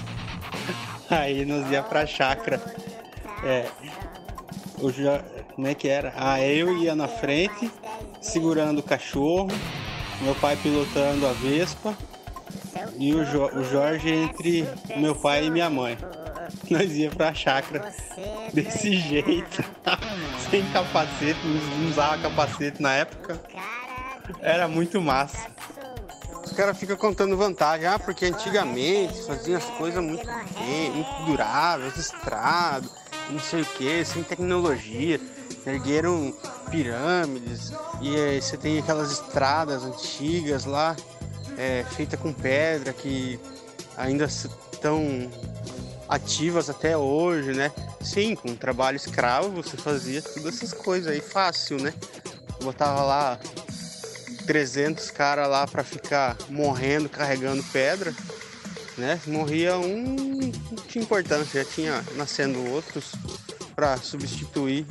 Aí 1.10 1.46
nós 1.46 1.70
ia 1.70 1.84
pra 1.84 2.06
chácara. 2.08 2.60
É, 3.44 3.68
como 5.54 5.68
é 5.68 5.76
que 5.76 5.88
era? 5.88 6.14
Ah, 6.18 6.42
eu 6.42 6.76
ia 6.78 6.96
na 6.96 7.08
frente, 7.08 7.72
segurando 8.20 8.80
o 8.80 8.84
cachorro, 8.84 9.48
meu 10.22 10.34
pai 10.36 10.56
pilotando 10.58 11.28
a 11.28 11.34
Vespa 11.34 11.96
e 12.98 13.14
o, 13.14 13.24
Jo- 13.24 13.52
o 13.54 13.64
Jorge 13.64 14.10
entre 14.12 14.68
meu 14.98 15.14
pai 15.16 15.46
e 15.46 15.52
minha 15.52 15.70
mãe. 15.70 15.98
Nós 16.70 16.92
ia 16.92 17.10
pra 17.10 17.34
chácara 17.34 17.94
desse 18.54 18.96
jeito, 18.96 19.64
sem 20.50 20.64
capacete, 20.72 21.40
não 21.46 21.90
usava 21.90 22.18
capacete 22.18 22.82
na 22.82 22.94
época. 22.94 23.40
Era 24.42 24.68
muito 24.68 25.02
massa. 25.02 25.52
Os 26.46 26.52
caras 26.52 26.78
ficam 26.78 26.96
contando 26.96 27.38
vantagem, 27.38 27.88
ah, 27.88 27.98
porque 27.98 28.26
antigamente 28.26 29.24
faziam 29.24 29.58
as 29.58 29.66
coisas 29.66 30.04
muito 30.04 30.26
bem, 30.26 30.92
muito 30.92 31.26
duráveis, 31.26 31.96
estrado, 31.98 32.90
não 33.30 33.40
sei 33.40 33.62
o 33.62 33.66
que, 33.66 34.04
sem 34.04 34.24
tecnologia, 34.24 35.20
ergueram 35.66 36.34
pirâmides, 36.70 37.72
e 38.02 38.16
aí 38.16 38.42
você 38.42 38.58
tem 38.58 38.80
aquelas 38.80 39.12
estradas 39.12 39.84
antigas 39.84 40.66
lá, 40.66 40.96
é, 41.58 41.86
feita 41.92 42.18
com 42.18 42.34
pedra, 42.34 42.92
que 42.92 43.40
ainda 43.96 44.26
estão 44.26 45.30
ativas 46.08 46.70
até 46.70 46.98
hoje, 46.98 47.54
né? 47.54 47.72
Sim, 48.02 48.36
com 48.36 48.56
trabalho 48.56 48.98
escravo 48.98 49.50
você 49.50 49.78
fazia 49.78 50.22
todas 50.22 50.56
essas 50.56 50.74
coisas 50.74 51.12
aí 51.12 51.22
fácil, 51.22 51.78
né? 51.82 51.94
Botava 52.62 53.02
lá 53.02 53.40
300 54.46 55.12
caras 55.12 55.50
lá 55.50 55.66
para 55.66 55.84
ficar 55.84 56.38
morrendo 56.50 57.10
carregando 57.10 57.64
pedra, 57.72 58.14
né? 58.98 59.20
Morria 59.28 59.78
um, 59.78 60.52
não 60.72 60.84
tinha 60.88 61.04
importância, 61.04 61.64
já 61.64 61.70
tinha 61.70 62.04
nascendo 62.16 62.64
outros 62.72 63.14
para 63.76 63.98
substituir. 63.98 64.86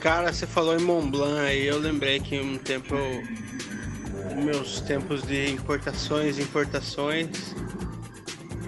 Cara, 0.00 0.32
você 0.32 0.46
falou 0.46 0.78
em 0.78 0.82
Mont 0.82 1.10
Blanc 1.10 1.40
aí, 1.40 1.66
eu 1.66 1.78
lembrei 1.78 2.20
que 2.20 2.38
um 2.38 2.58
tempo 2.58 2.94
eu, 2.94 3.22
meus 4.44 4.80
tempos 4.80 5.22
de 5.22 5.50
importações 5.50 6.38
e 6.38 6.42
importações, 6.42 7.54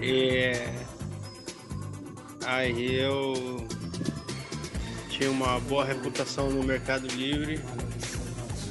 é, 0.01 0.73
Aí 2.47 2.95
eu 2.95 3.67
tinha 5.09 5.29
uma 5.29 5.59
boa 5.59 5.83
reputação 5.83 6.49
no 6.49 6.63
Mercado 6.63 7.05
Livre. 7.07 7.59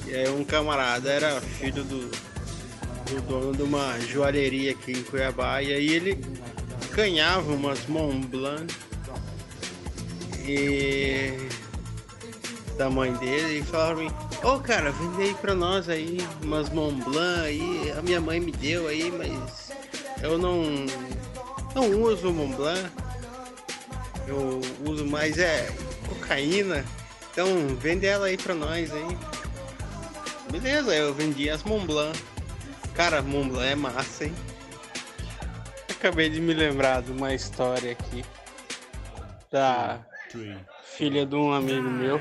E 0.06 0.14
aí 0.14 0.30
um 0.30 0.42
camarada 0.42 1.10
era 1.10 1.42
filho 1.42 1.84
do, 1.84 2.08
do 2.08 3.20
dono 3.28 3.52
de 3.52 3.62
uma 3.62 4.00
joalheria 4.00 4.70
aqui 4.70 4.92
em 4.92 5.02
Cuiabá. 5.02 5.62
E 5.62 5.74
aí 5.74 5.90
ele 5.90 6.18
ganhava 6.90 7.52
umas 7.52 7.86
Mont 7.86 8.26
Blanc 8.28 8.74
e 10.48 11.36
da 12.78 12.88
mãe 12.88 13.12
dele 13.12 13.58
e 13.58 13.62
falava 13.62 13.96
pra 13.96 14.04
mim, 14.04 14.10
ô 14.42 14.58
cara, 14.58 14.90
vende 14.90 15.22
aí 15.22 15.34
pra 15.34 15.54
nós 15.54 15.86
aí 15.90 16.16
umas 16.42 16.70
Mont 16.70 17.04
Blanc 17.04 17.40
aí, 17.40 17.92
a 17.94 18.00
minha 18.00 18.22
mãe 18.22 18.40
me 18.40 18.52
deu 18.52 18.88
aí, 18.88 19.10
mas 19.10 19.70
eu 20.22 20.38
não 20.38 20.86
não 21.76 22.02
uso 22.02 22.32
Mont 22.32 22.56
Blanc. 22.56 22.90
Eu 24.26 24.60
uso 24.84 25.04
mais 25.04 25.38
é 25.38 25.68
cocaína. 26.08 26.82
Então 27.30 27.46
vende 27.76 28.06
ela 28.06 28.26
aí 28.26 28.38
pra 28.38 28.54
nós 28.54 28.90
aí. 28.90 29.18
Beleza, 30.50 30.94
eu 30.94 31.12
vendi 31.12 31.50
as 31.50 31.62
Mont 31.62 31.86
Blanc. 31.86 32.18
Cara, 32.94 33.20
Mont 33.20 33.50
Blanc 33.50 33.68
é 33.68 33.74
massa, 33.74 34.24
hein? 34.24 34.34
Acabei 35.90 36.30
de 36.30 36.40
me 36.40 36.54
lembrar 36.54 37.02
de 37.02 37.12
uma 37.12 37.34
história 37.34 37.92
aqui 37.92 38.24
da 39.50 40.00
filha 40.96 41.26
de 41.26 41.34
um 41.34 41.52
amigo 41.52 41.90
meu. 41.90 42.18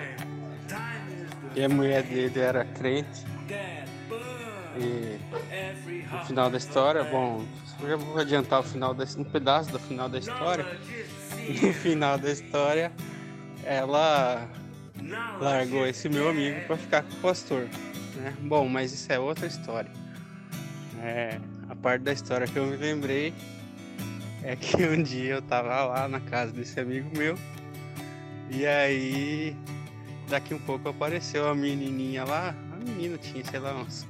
E 1.55 1.63
a 1.63 1.69
mulher 1.69 2.03
dele 2.03 2.39
era 2.39 2.65
crente. 2.65 3.23
E 4.77 5.19
no 6.11 6.25
final 6.25 6.49
da 6.49 6.57
história, 6.57 7.03
bom, 7.03 7.45
já 7.81 7.95
vou 7.95 8.19
adiantar 8.19 8.59
o 8.59 8.63
final 8.63 8.93
desse, 8.93 9.19
um 9.19 9.23
pedaço 9.23 9.71
do 9.71 9.79
final 9.79 10.09
da 10.09 10.19
história. 10.19 10.65
No 11.61 11.71
final 11.73 12.17
da 12.17 12.31
história, 12.31 12.91
ela 13.63 14.49
largou 15.39 15.85
esse 15.85 16.09
meu 16.09 16.27
amigo 16.27 16.59
para 16.65 16.75
ficar 16.75 17.03
com 17.03 17.13
o 17.13 17.17
pastor. 17.17 17.69
Né? 18.15 18.33
Bom, 18.41 18.67
mas 18.67 18.91
isso 18.91 19.11
é 19.13 19.19
outra 19.19 19.45
história. 19.45 19.91
É, 21.03 21.39
a 21.69 21.75
parte 21.75 22.01
da 22.01 22.11
história 22.11 22.47
que 22.47 22.57
eu 22.57 22.65
me 22.65 22.77
lembrei 22.77 23.31
é 24.41 24.55
que 24.55 24.75
um 24.87 25.03
dia 25.03 25.35
eu 25.35 25.41
tava 25.43 25.85
lá 25.85 26.07
na 26.07 26.19
casa 26.19 26.51
desse 26.51 26.79
amigo 26.79 27.15
meu 27.15 27.37
e 28.49 28.65
aí 28.65 29.55
daqui 30.29 30.53
um 30.53 30.59
pouco 30.59 30.89
apareceu 30.89 31.47
a 31.47 31.55
menininha 31.55 32.23
lá. 32.23 32.55
A 32.71 32.75
menina 32.77 33.17
tinha, 33.17 33.43
sei 33.43 33.59
lá, 33.59 33.75
uns 33.75 34.07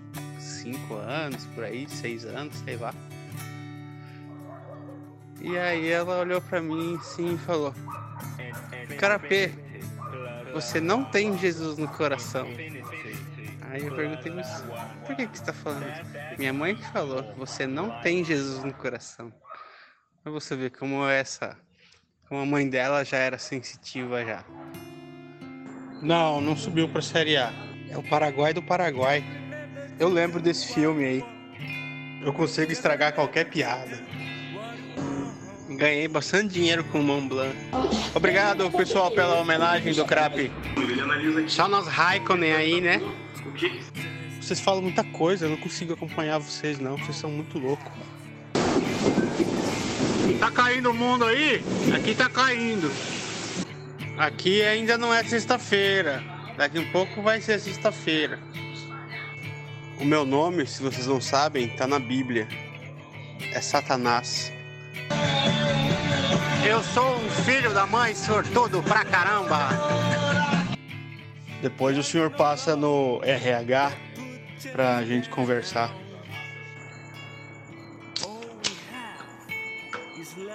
5 0.65 0.95
anos 0.95 1.45
por 1.54 1.63
aí, 1.63 1.88
6 1.88 2.25
anos, 2.25 2.56
sei 2.58 2.75
lá. 2.75 2.91
E 5.39 5.56
aí 5.60 5.89
ela 5.89 6.21
olhou 6.21 6.41
pra 6.41 6.60
mim 6.60 6.97
assim 6.99 7.36
e 7.36 7.38
falou: 7.38 7.71
Carapê, 8.99 9.51
você 10.51 10.82
não 10.82 11.06
tem 11.06 11.38
Jesus 11.38 11.78
no 11.78 11.88
coração. 11.88 12.47
Aí 13.69 13.86
eu 13.86 13.95
perguntei, 13.95 14.32
mas 14.32 14.63
por 15.06 15.15
que, 15.15 15.28
que 15.28 15.38
você 15.38 15.45
tá 15.45 15.54
falando 15.54 15.84
isso? 15.88 16.39
Minha 16.39 16.54
mãe 16.54 16.75
que 16.75 16.86
falou 16.88 17.23
você 17.38 17.67
não 17.67 18.01
tem 18.01 18.23
Jesus 18.23 18.63
no 18.63 18.73
coração. 18.73 19.32
Pra 20.23 20.32
você 20.32 20.56
ver 20.56 20.71
como 20.71 21.08
essa. 21.08 21.56
Como 22.28 22.41
a 22.41 22.45
mãe 22.45 22.67
dela 22.67 23.06
já 23.06 23.17
era 23.17 23.38
sensitiva 23.38 24.25
já. 24.25 24.43
Não, 26.01 26.41
não 26.41 26.58
subiu 26.58 26.89
pra 26.89 27.04
Série 27.04 27.38
A. 27.38 27.54
É 27.88 27.95
o 27.95 28.01
Paraguai 28.01 28.51
do 28.51 28.63
Paraguai. 28.63 29.23
Eu 29.97 30.10
lembro 30.10 30.41
desse 30.41 30.73
filme 30.73 31.05
aí. 31.05 31.25
Eu 32.21 32.34
consigo 32.34 32.71
estragar 32.71 33.13
qualquer 33.13 33.45
piada. 33.45 34.03
Ganhei 35.69 36.08
bastante 36.08 36.53
dinheiro 36.53 36.84
com 36.86 36.99
o 36.99 37.03
Mont 37.03 37.27
Blanc. 37.27 37.55
Obrigado, 38.13 38.69
pessoal, 38.71 39.12
pela 39.12 39.36
homenagem 39.36 39.93
do 39.93 40.05
Crap. 40.05 40.51
Só 41.47 41.67
nós 41.67 41.88
Raikkonen 41.88 42.53
aí, 42.53 42.81
né? 42.81 43.01
Vocês 44.39 44.60
falam 44.60 44.81
muita 44.81 45.03
coisa, 45.03 45.45
eu 45.45 45.49
não 45.49 45.58
consigo 45.58 45.93
acompanhar 45.93 46.39
vocês 46.39 46.77
não, 46.77 46.97
vocês 46.97 47.17
são 47.17 47.31
muito 47.31 47.58
loucos. 47.58 47.91
Tá 50.39 50.51
caindo 50.51 50.91
o 50.91 50.93
mundo 50.93 51.25
aí? 51.25 51.63
Aqui 51.95 52.13
tá 52.13 52.29
caindo. 52.29 52.91
Aqui 54.17 54.62
ainda 54.62 54.97
não 54.97 55.13
é 55.13 55.23
sexta-feira. 55.23 56.23
Daqui 56.58 56.79
um 56.79 56.91
pouco 56.91 57.21
vai 57.21 57.41
ser 57.41 57.60
sexta-feira. 57.60 58.39
O 59.99 60.05
meu 60.05 60.25
nome, 60.25 60.67
se 60.67 60.84
vocês 60.84 61.08
não 61.08 61.21
sabem, 61.21 61.69
tá 61.69 61.88
na 61.88 61.99
Bíblia. 61.99 62.47
É 63.53 63.62
Satanás. 63.62 64.51
Eu 66.67 66.84
sou 66.84 67.15
um 67.17 67.29
filho 67.45 67.73
da 67.73 67.86
mãe 67.86 68.13
sortudo 68.13 68.84
pra 68.84 69.05
caramba. 69.05 69.69
Depois 71.62 71.97
o 71.97 72.03
senhor 72.03 72.29
passa 72.31 72.75
no 72.75 73.21
RH 73.23 73.93
pra 74.73 75.03
gente 75.05 75.29
conversar. 75.29 75.93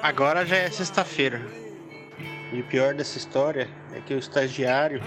Agora 0.03 0.45
já 0.45 0.57
é 0.57 0.71
sexta-feira. 0.71 1.41
E 2.53 2.61
o 2.61 2.65
pior 2.65 2.95
dessa 2.95 3.17
história 3.17 3.69
é 3.95 4.01
que 4.01 4.13
o 4.13 4.19
estagiário 4.19 5.03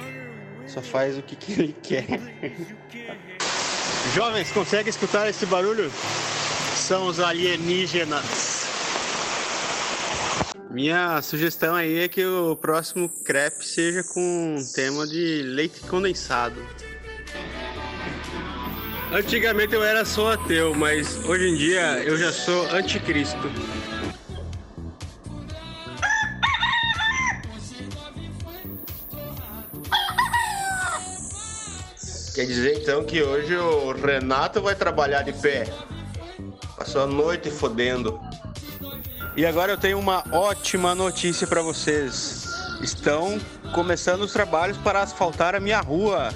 só 0.65 0.81
faz 0.81 1.17
o 1.17 1.21
que, 1.21 1.35
que 1.35 1.51
ele 1.53 1.75
quer. 1.83 2.19
Jovens, 4.13 4.51
conseguem 4.51 4.89
escutar 4.91 5.27
esse 5.27 5.43
barulho? 5.43 5.91
São 6.75 7.07
os 7.07 7.19
alienígenas. 7.19 8.67
Minha 10.69 11.19
sugestão 11.23 11.73
aí 11.73 11.99
é 11.99 12.07
que 12.07 12.23
o 12.23 12.55
próximo 12.55 13.09
crepe 13.09 13.65
seja 13.65 14.03
com 14.03 14.55
um 14.57 14.73
tema 14.73 15.07
de 15.07 15.41
leite 15.41 15.79
condensado. 15.81 16.63
Antigamente 19.11 19.73
eu 19.73 19.83
era 19.83 20.05
só 20.05 20.33
ateu, 20.33 20.75
mas 20.75 21.17
hoje 21.25 21.49
em 21.49 21.55
dia 21.55 22.03
eu 22.03 22.15
já 22.15 22.31
sou 22.31 22.69
anticristo. 22.71 23.51
Quer 32.33 32.47
dizer 32.47 32.81
então 32.81 33.03
que 33.03 33.21
hoje 33.21 33.55
o 33.55 33.91
Renato 33.91 34.61
vai 34.61 34.75
trabalhar 34.75 35.21
de 35.21 35.33
pé. 35.33 35.65
Passou 36.75 37.03
a 37.03 37.07
noite 37.07 37.51
fodendo. 37.51 38.19
E 39.37 39.45
agora 39.45 39.73
eu 39.73 39.77
tenho 39.77 39.99
uma 39.99 40.23
ótima 40.31 40.95
notícia 40.95 41.45
para 41.45 41.61
vocês. 41.61 42.45
Estão 42.81 43.39
começando 43.73 44.21
os 44.21 44.33
trabalhos 44.33 44.77
para 44.77 45.01
asfaltar 45.01 45.53
a 45.53 45.59
minha 45.59 45.79
rua. 45.79 46.33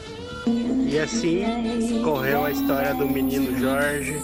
E 0.88 1.00
assim 1.00 2.02
correu 2.04 2.46
a 2.46 2.52
história 2.52 2.94
do 2.94 3.08
menino 3.08 3.60
Jorge 3.60 4.22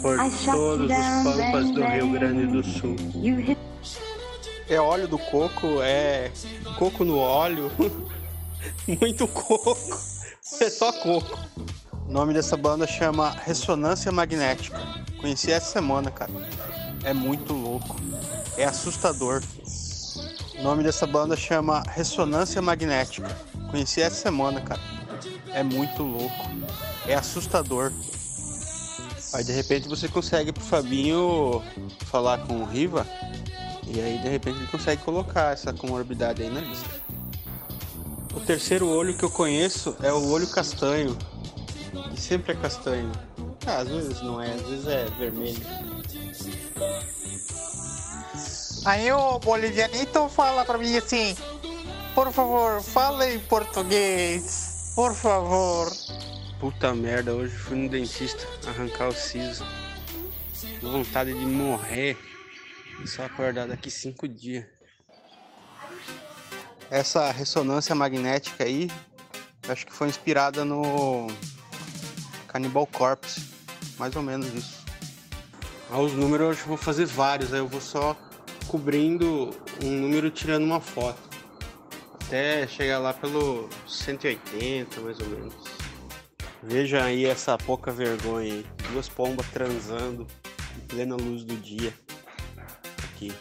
por 0.00 0.16
todos 0.44 0.90
os 0.90 1.24
pampas 1.24 1.70
do 1.72 1.84
Rio 1.84 2.12
Grande 2.12 2.46
do 2.46 2.62
Sul. 2.62 2.96
É 4.68 4.80
óleo 4.80 5.08
do 5.08 5.18
coco, 5.18 5.82
é 5.82 6.30
coco 6.78 7.04
no 7.04 7.18
óleo, 7.18 7.70
muito 8.86 9.28
coco, 9.28 9.76
é 10.60 10.70
só 10.70 10.92
coco. 10.92 11.38
O 12.08 12.12
nome 12.12 12.32
dessa 12.32 12.56
banda 12.56 12.86
chama 12.86 13.30
Ressonância 13.30 14.12
Magnética. 14.12 14.78
Conheci 15.20 15.50
essa 15.50 15.72
semana, 15.72 16.10
cara. 16.10 16.30
É 17.02 17.12
muito 17.12 17.52
louco. 17.52 17.96
É 18.56 18.64
assustador. 18.64 19.42
O 20.58 20.62
nome 20.62 20.84
dessa 20.84 21.06
banda 21.06 21.36
chama 21.36 21.82
Ressonância 21.88 22.62
Magnética. 22.62 23.28
Conheci 23.70 24.00
essa 24.00 24.16
semana, 24.16 24.60
cara. 24.60 24.80
É 25.52 25.62
muito 25.62 26.02
louco. 26.02 26.50
É 27.06 27.14
assustador. 27.14 27.92
Aí 29.34 29.44
de 29.44 29.52
repente 29.52 29.88
você 29.88 30.08
consegue 30.08 30.52
pro 30.52 30.62
Fabinho 30.62 31.62
falar 32.06 32.38
com 32.46 32.60
o 32.60 32.64
Riva. 32.64 33.06
E 33.86 34.00
aí 34.00 34.18
de 34.18 34.28
repente 34.28 34.58
ele 34.58 34.68
consegue 34.68 35.02
colocar 35.02 35.52
essa 35.52 35.72
comorbidade 35.72 36.42
aí 36.42 36.50
na 36.50 36.60
lista. 36.60 36.88
O 38.36 38.40
terceiro 38.40 38.86
olho 38.86 39.16
que 39.16 39.24
eu 39.24 39.30
conheço 39.30 39.96
é 40.02 40.12
o 40.12 40.28
olho 40.28 40.46
castanho. 40.46 41.16
Que 42.14 42.20
sempre 42.20 42.52
é 42.52 42.54
castanho. 42.54 43.10
Ah, 43.66 43.78
às 43.78 43.88
vezes 43.88 44.20
não 44.20 44.40
é, 44.40 44.52
às 44.52 44.60
vezes 44.60 44.86
é 44.86 45.06
vermelho. 45.18 45.60
Aí 48.84 49.10
o 49.10 49.38
bolivianito 49.38 50.28
fala 50.28 50.66
pra 50.66 50.76
mim 50.76 50.94
assim: 50.98 51.34
Por 52.14 52.30
favor, 52.30 52.82
fala 52.82 53.26
em 53.26 53.40
português. 53.40 54.92
Por 54.94 55.14
favor. 55.14 55.90
Puta 56.60 56.94
merda, 56.94 57.34
hoje 57.34 57.56
fui 57.56 57.76
no 57.78 57.88
dentista 57.88 58.46
arrancar 58.66 59.08
o 59.08 59.14
siso. 59.14 59.64
Vontade 60.82 61.32
de 61.32 61.46
morrer. 61.46 62.18
E 63.02 63.08
só 63.08 63.24
acordar 63.24 63.66
daqui 63.66 63.90
cinco 63.90 64.28
dias. 64.28 64.75
Essa 66.90 67.32
ressonância 67.32 67.94
magnética 67.94 68.64
aí, 68.64 68.88
acho 69.68 69.84
que 69.86 69.92
foi 69.92 70.08
inspirada 70.08 70.64
no 70.64 71.26
Cannibal 72.46 72.86
Corpse. 72.86 73.42
Mais 73.98 74.14
ou 74.14 74.22
menos 74.22 74.46
isso. 74.54 74.84
Ah, 75.90 75.98
os 75.98 76.12
números 76.12 76.44
eu 76.44 76.50
acho 76.50 76.62
que 76.62 76.68
vou 76.68 76.76
fazer 76.76 77.06
vários, 77.06 77.52
aí 77.52 77.60
eu 77.60 77.66
vou 77.66 77.80
só 77.80 78.16
cobrindo 78.68 79.50
um 79.82 79.90
número 79.90 80.30
tirando 80.30 80.64
uma 80.64 80.80
foto. 80.80 81.20
Até 82.14 82.66
chegar 82.66 82.98
lá 82.98 83.12
pelo 83.12 83.68
180, 83.88 85.00
mais 85.00 85.18
ou 85.18 85.26
menos. 85.26 85.54
Veja 86.62 87.04
aí 87.04 87.24
essa 87.24 87.56
pouca 87.56 87.90
vergonha 87.90 88.52
aí. 88.52 88.66
Duas 88.92 89.08
pombas 89.08 89.46
transando 89.48 90.26
em 90.76 90.80
plena 90.86 91.16
luz 91.16 91.44
do 91.44 91.56
dia. 91.56 91.92
Aqui. 93.04 93.32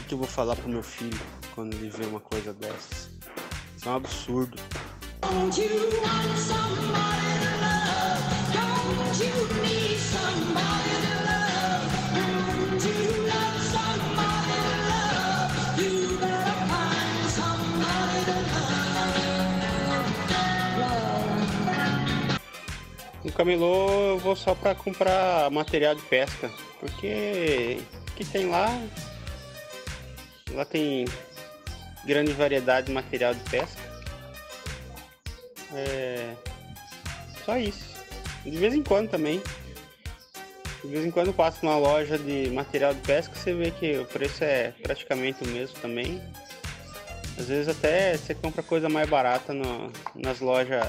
O 0.00 0.04
que 0.04 0.14
eu 0.14 0.18
vou 0.18 0.26
falar 0.26 0.56
pro 0.56 0.68
meu 0.68 0.82
filho 0.82 1.20
quando 1.60 1.74
ele 1.74 1.90
vê 1.90 2.06
uma 2.06 2.20
coisa 2.20 2.54
dessas? 2.54 3.10
Isso 3.76 3.86
é 3.86 3.90
um 3.90 3.96
absurdo. 3.96 4.56
No 23.22 23.32
camelô 23.32 23.90
eu 24.12 24.18
vou 24.18 24.34
só 24.34 24.54
pra 24.54 24.74
comprar 24.74 25.50
material 25.50 25.94
de 25.94 26.02
pesca. 26.04 26.50
Porque 26.80 27.76
o 28.08 28.14
que 28.16 28.24
tem 28.24 28.48
lá. 28.48 28.66
Lá 30.52 30.64
tem 30.64 31.04
grande 32.04 32.32
variedade 32.32 32.86
de 32.88 32.92
material 32.92 33.34
de 33.34 33.40
pesca. 33.50 33.80
É. 35.74 36.34
Só 37.44 37.56
isso. 37.56 37.90
De 38.44 38.56
vez 38.56 38.74
em 38.74 38.82
quando 38.82 39.08
também. 39.10 39.42
De 40.82 40.88
vez 40.88 41.04
em 41.04 41.10
quando 41.10 41.32
passo 41.32 41.58
numa 41.62 41.76
loja 41.76 42.16
de 42.18 42.48
material 42.50 42.94
de 42.94 43.00
pesca, 43.02 43.34
você 43.34 43.52
vê 43.52 43.70
que 43.70 43.98
o 43.98 44.06
preço 44.06 44.42
é 44.42 44.72
praticamente 44.82 45.44
o 45.44 45.46
mesmo 45.48 45.78
também. 45.80 46.22
Às 47.38 47.48
vezes 47.48 47.68
até 47.68 48.16
você 48.16 48.34
compra 48.34 48.62
coisa 48.62 48.88
mais 48.88 49.08
barata 49.08 49.52
no- 49.52 49.92
nas 50.14 50.40
lojas 50.40 50.86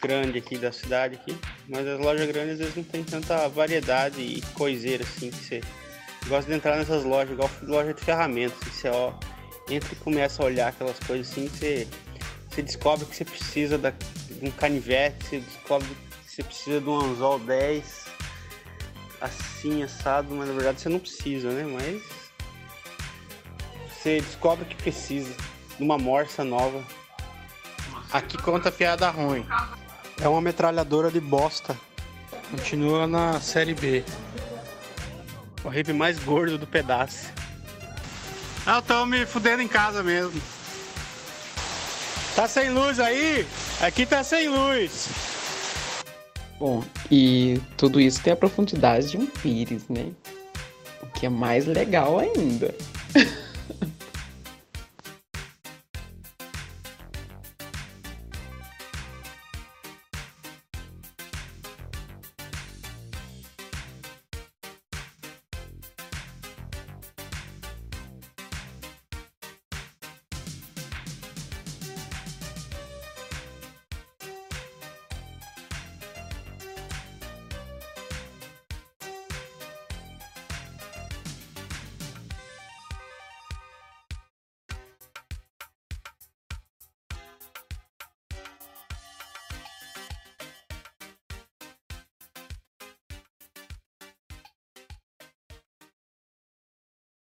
grandes 0.00 0.42
aqui 0.42 0.56
da 0.56 0.72
cidade 0.72 1.16
aqui. 1.16 1.36
Mas 1.68 1.86
as 1.86 2.00
lojas 2.00 2.26
grandes 2.26 2.52
às 2.54 2.58
vezes 2.58 2.76
não 2.76 2.84
tem 2.84 3.04
tanta 3.04 3.46
variedade 3.48 4.20
e 4.20 4.40
coiseira 4.54 5.04
assim 5.04 5.30
que 5.30 5.36
você 5.36 5.60
gosta 6.26 6.50
de 6.50 6.56
entrar 6.56 6.76
nessas 6.76 7.04
lojas, 7.04 7.32
igual 7.32 7.50
loja 7.62 7.92
de 7.92 8.02
ferramentas. 8.02 8.58
Você 8.68 8.88
ó, 8.88 9.12
entra 9.70 9.92
e 9.92 9.96
começa 9.96 10.42
a 10.42 10.46
olhar 10.46 10.68
aquelas 10.68 10.98
coisas 11.00 11.30
assim, 11.30 11.48
você, 11.48 11.86
você 12.48 12.62
descobre 12.62 13.06
que 13.06 13.16
você 13.16 13.24
precisa 13.24 13.78
da, 13.78 13.90
de 13.90 14.48
um 14.48 14.50
canivete, 14.50 15.24
você 15.24 15.40
descobre 15.40 15.88
que 15.88 16.30
você 16.30 16.42
precisa 16.42 16.80
de 16.80 16.88
um 16.88 17.00
anzol 17.00 17.38
10 17.38 18.10
assim, 19.20 19.82
assado, 19.82 20.34
mas 20.34 20.48
na 20.48 20.54
verdade 20.54 20.80
você 20.80 20.88
não 20.88 20.98
precisa, 20.98 21.50
né? 21.50 21.64
Mas 21.64 22.02
você 23.90 24.20
descobre 24.20 24.64
que 24.64 24.74
precisa 24.76 25.34
de 25.76 25.82
uma 25.82 25.98
morsa 25.98 26.42
nova. 26.42 26.82
Aqui 28.12 28.38
conta 28.38 28.72
piada 28.72 29.08
ruim. 29.10 29.46
É 30.20 30.28
uma 30.28 30.40
metralhadora 30.40 31.10
de 31.10 31.20
bosta. 31.20 31.76
Continua 32.50 33.06
na 33.06 33.40
série 33.40 33.74
B. 33.74 34.04
O 35.62 35.68
rap 35.68 35.92
mais 35.92 36.18
gordo 36.18 36.58
do 36.58 36.66
pedaço. 36.66 37.30
Ah, 38.66 38.76
eu 38.76 38.82
tô 38.82 39.06
me 39.06 39.24
fudendo 39.24 39.62
em 39.62 39.68
casa 39.68 40.02
mesmo. 40.02 40.40
Tá 42.36 42.46
sem 42.46 42.70
luz 42.70 43.00
aí? 43.00 43.46
Aqui 43.80 44.06
tá 44.06 44.22
sem 44.22 44.48
luz. 44.48 45.08
Bom, 46.58 46.84
e 47.10 47.60
tudo 47.76 48.00
isso 48.00 48.22
tem 48.22 48.32
a 48.32 48.36
profundidade 48.36 49.10
de 49.10 49.16
um 49.16 49.26
pires, 49.26 49.88
né? 49.88 50.10
O 51.02 51.06
que 51.06 51.26
é 51.26 51.28
mais 51.28 51.66
legal 51.66 52.18
ainda. 52.18 52.74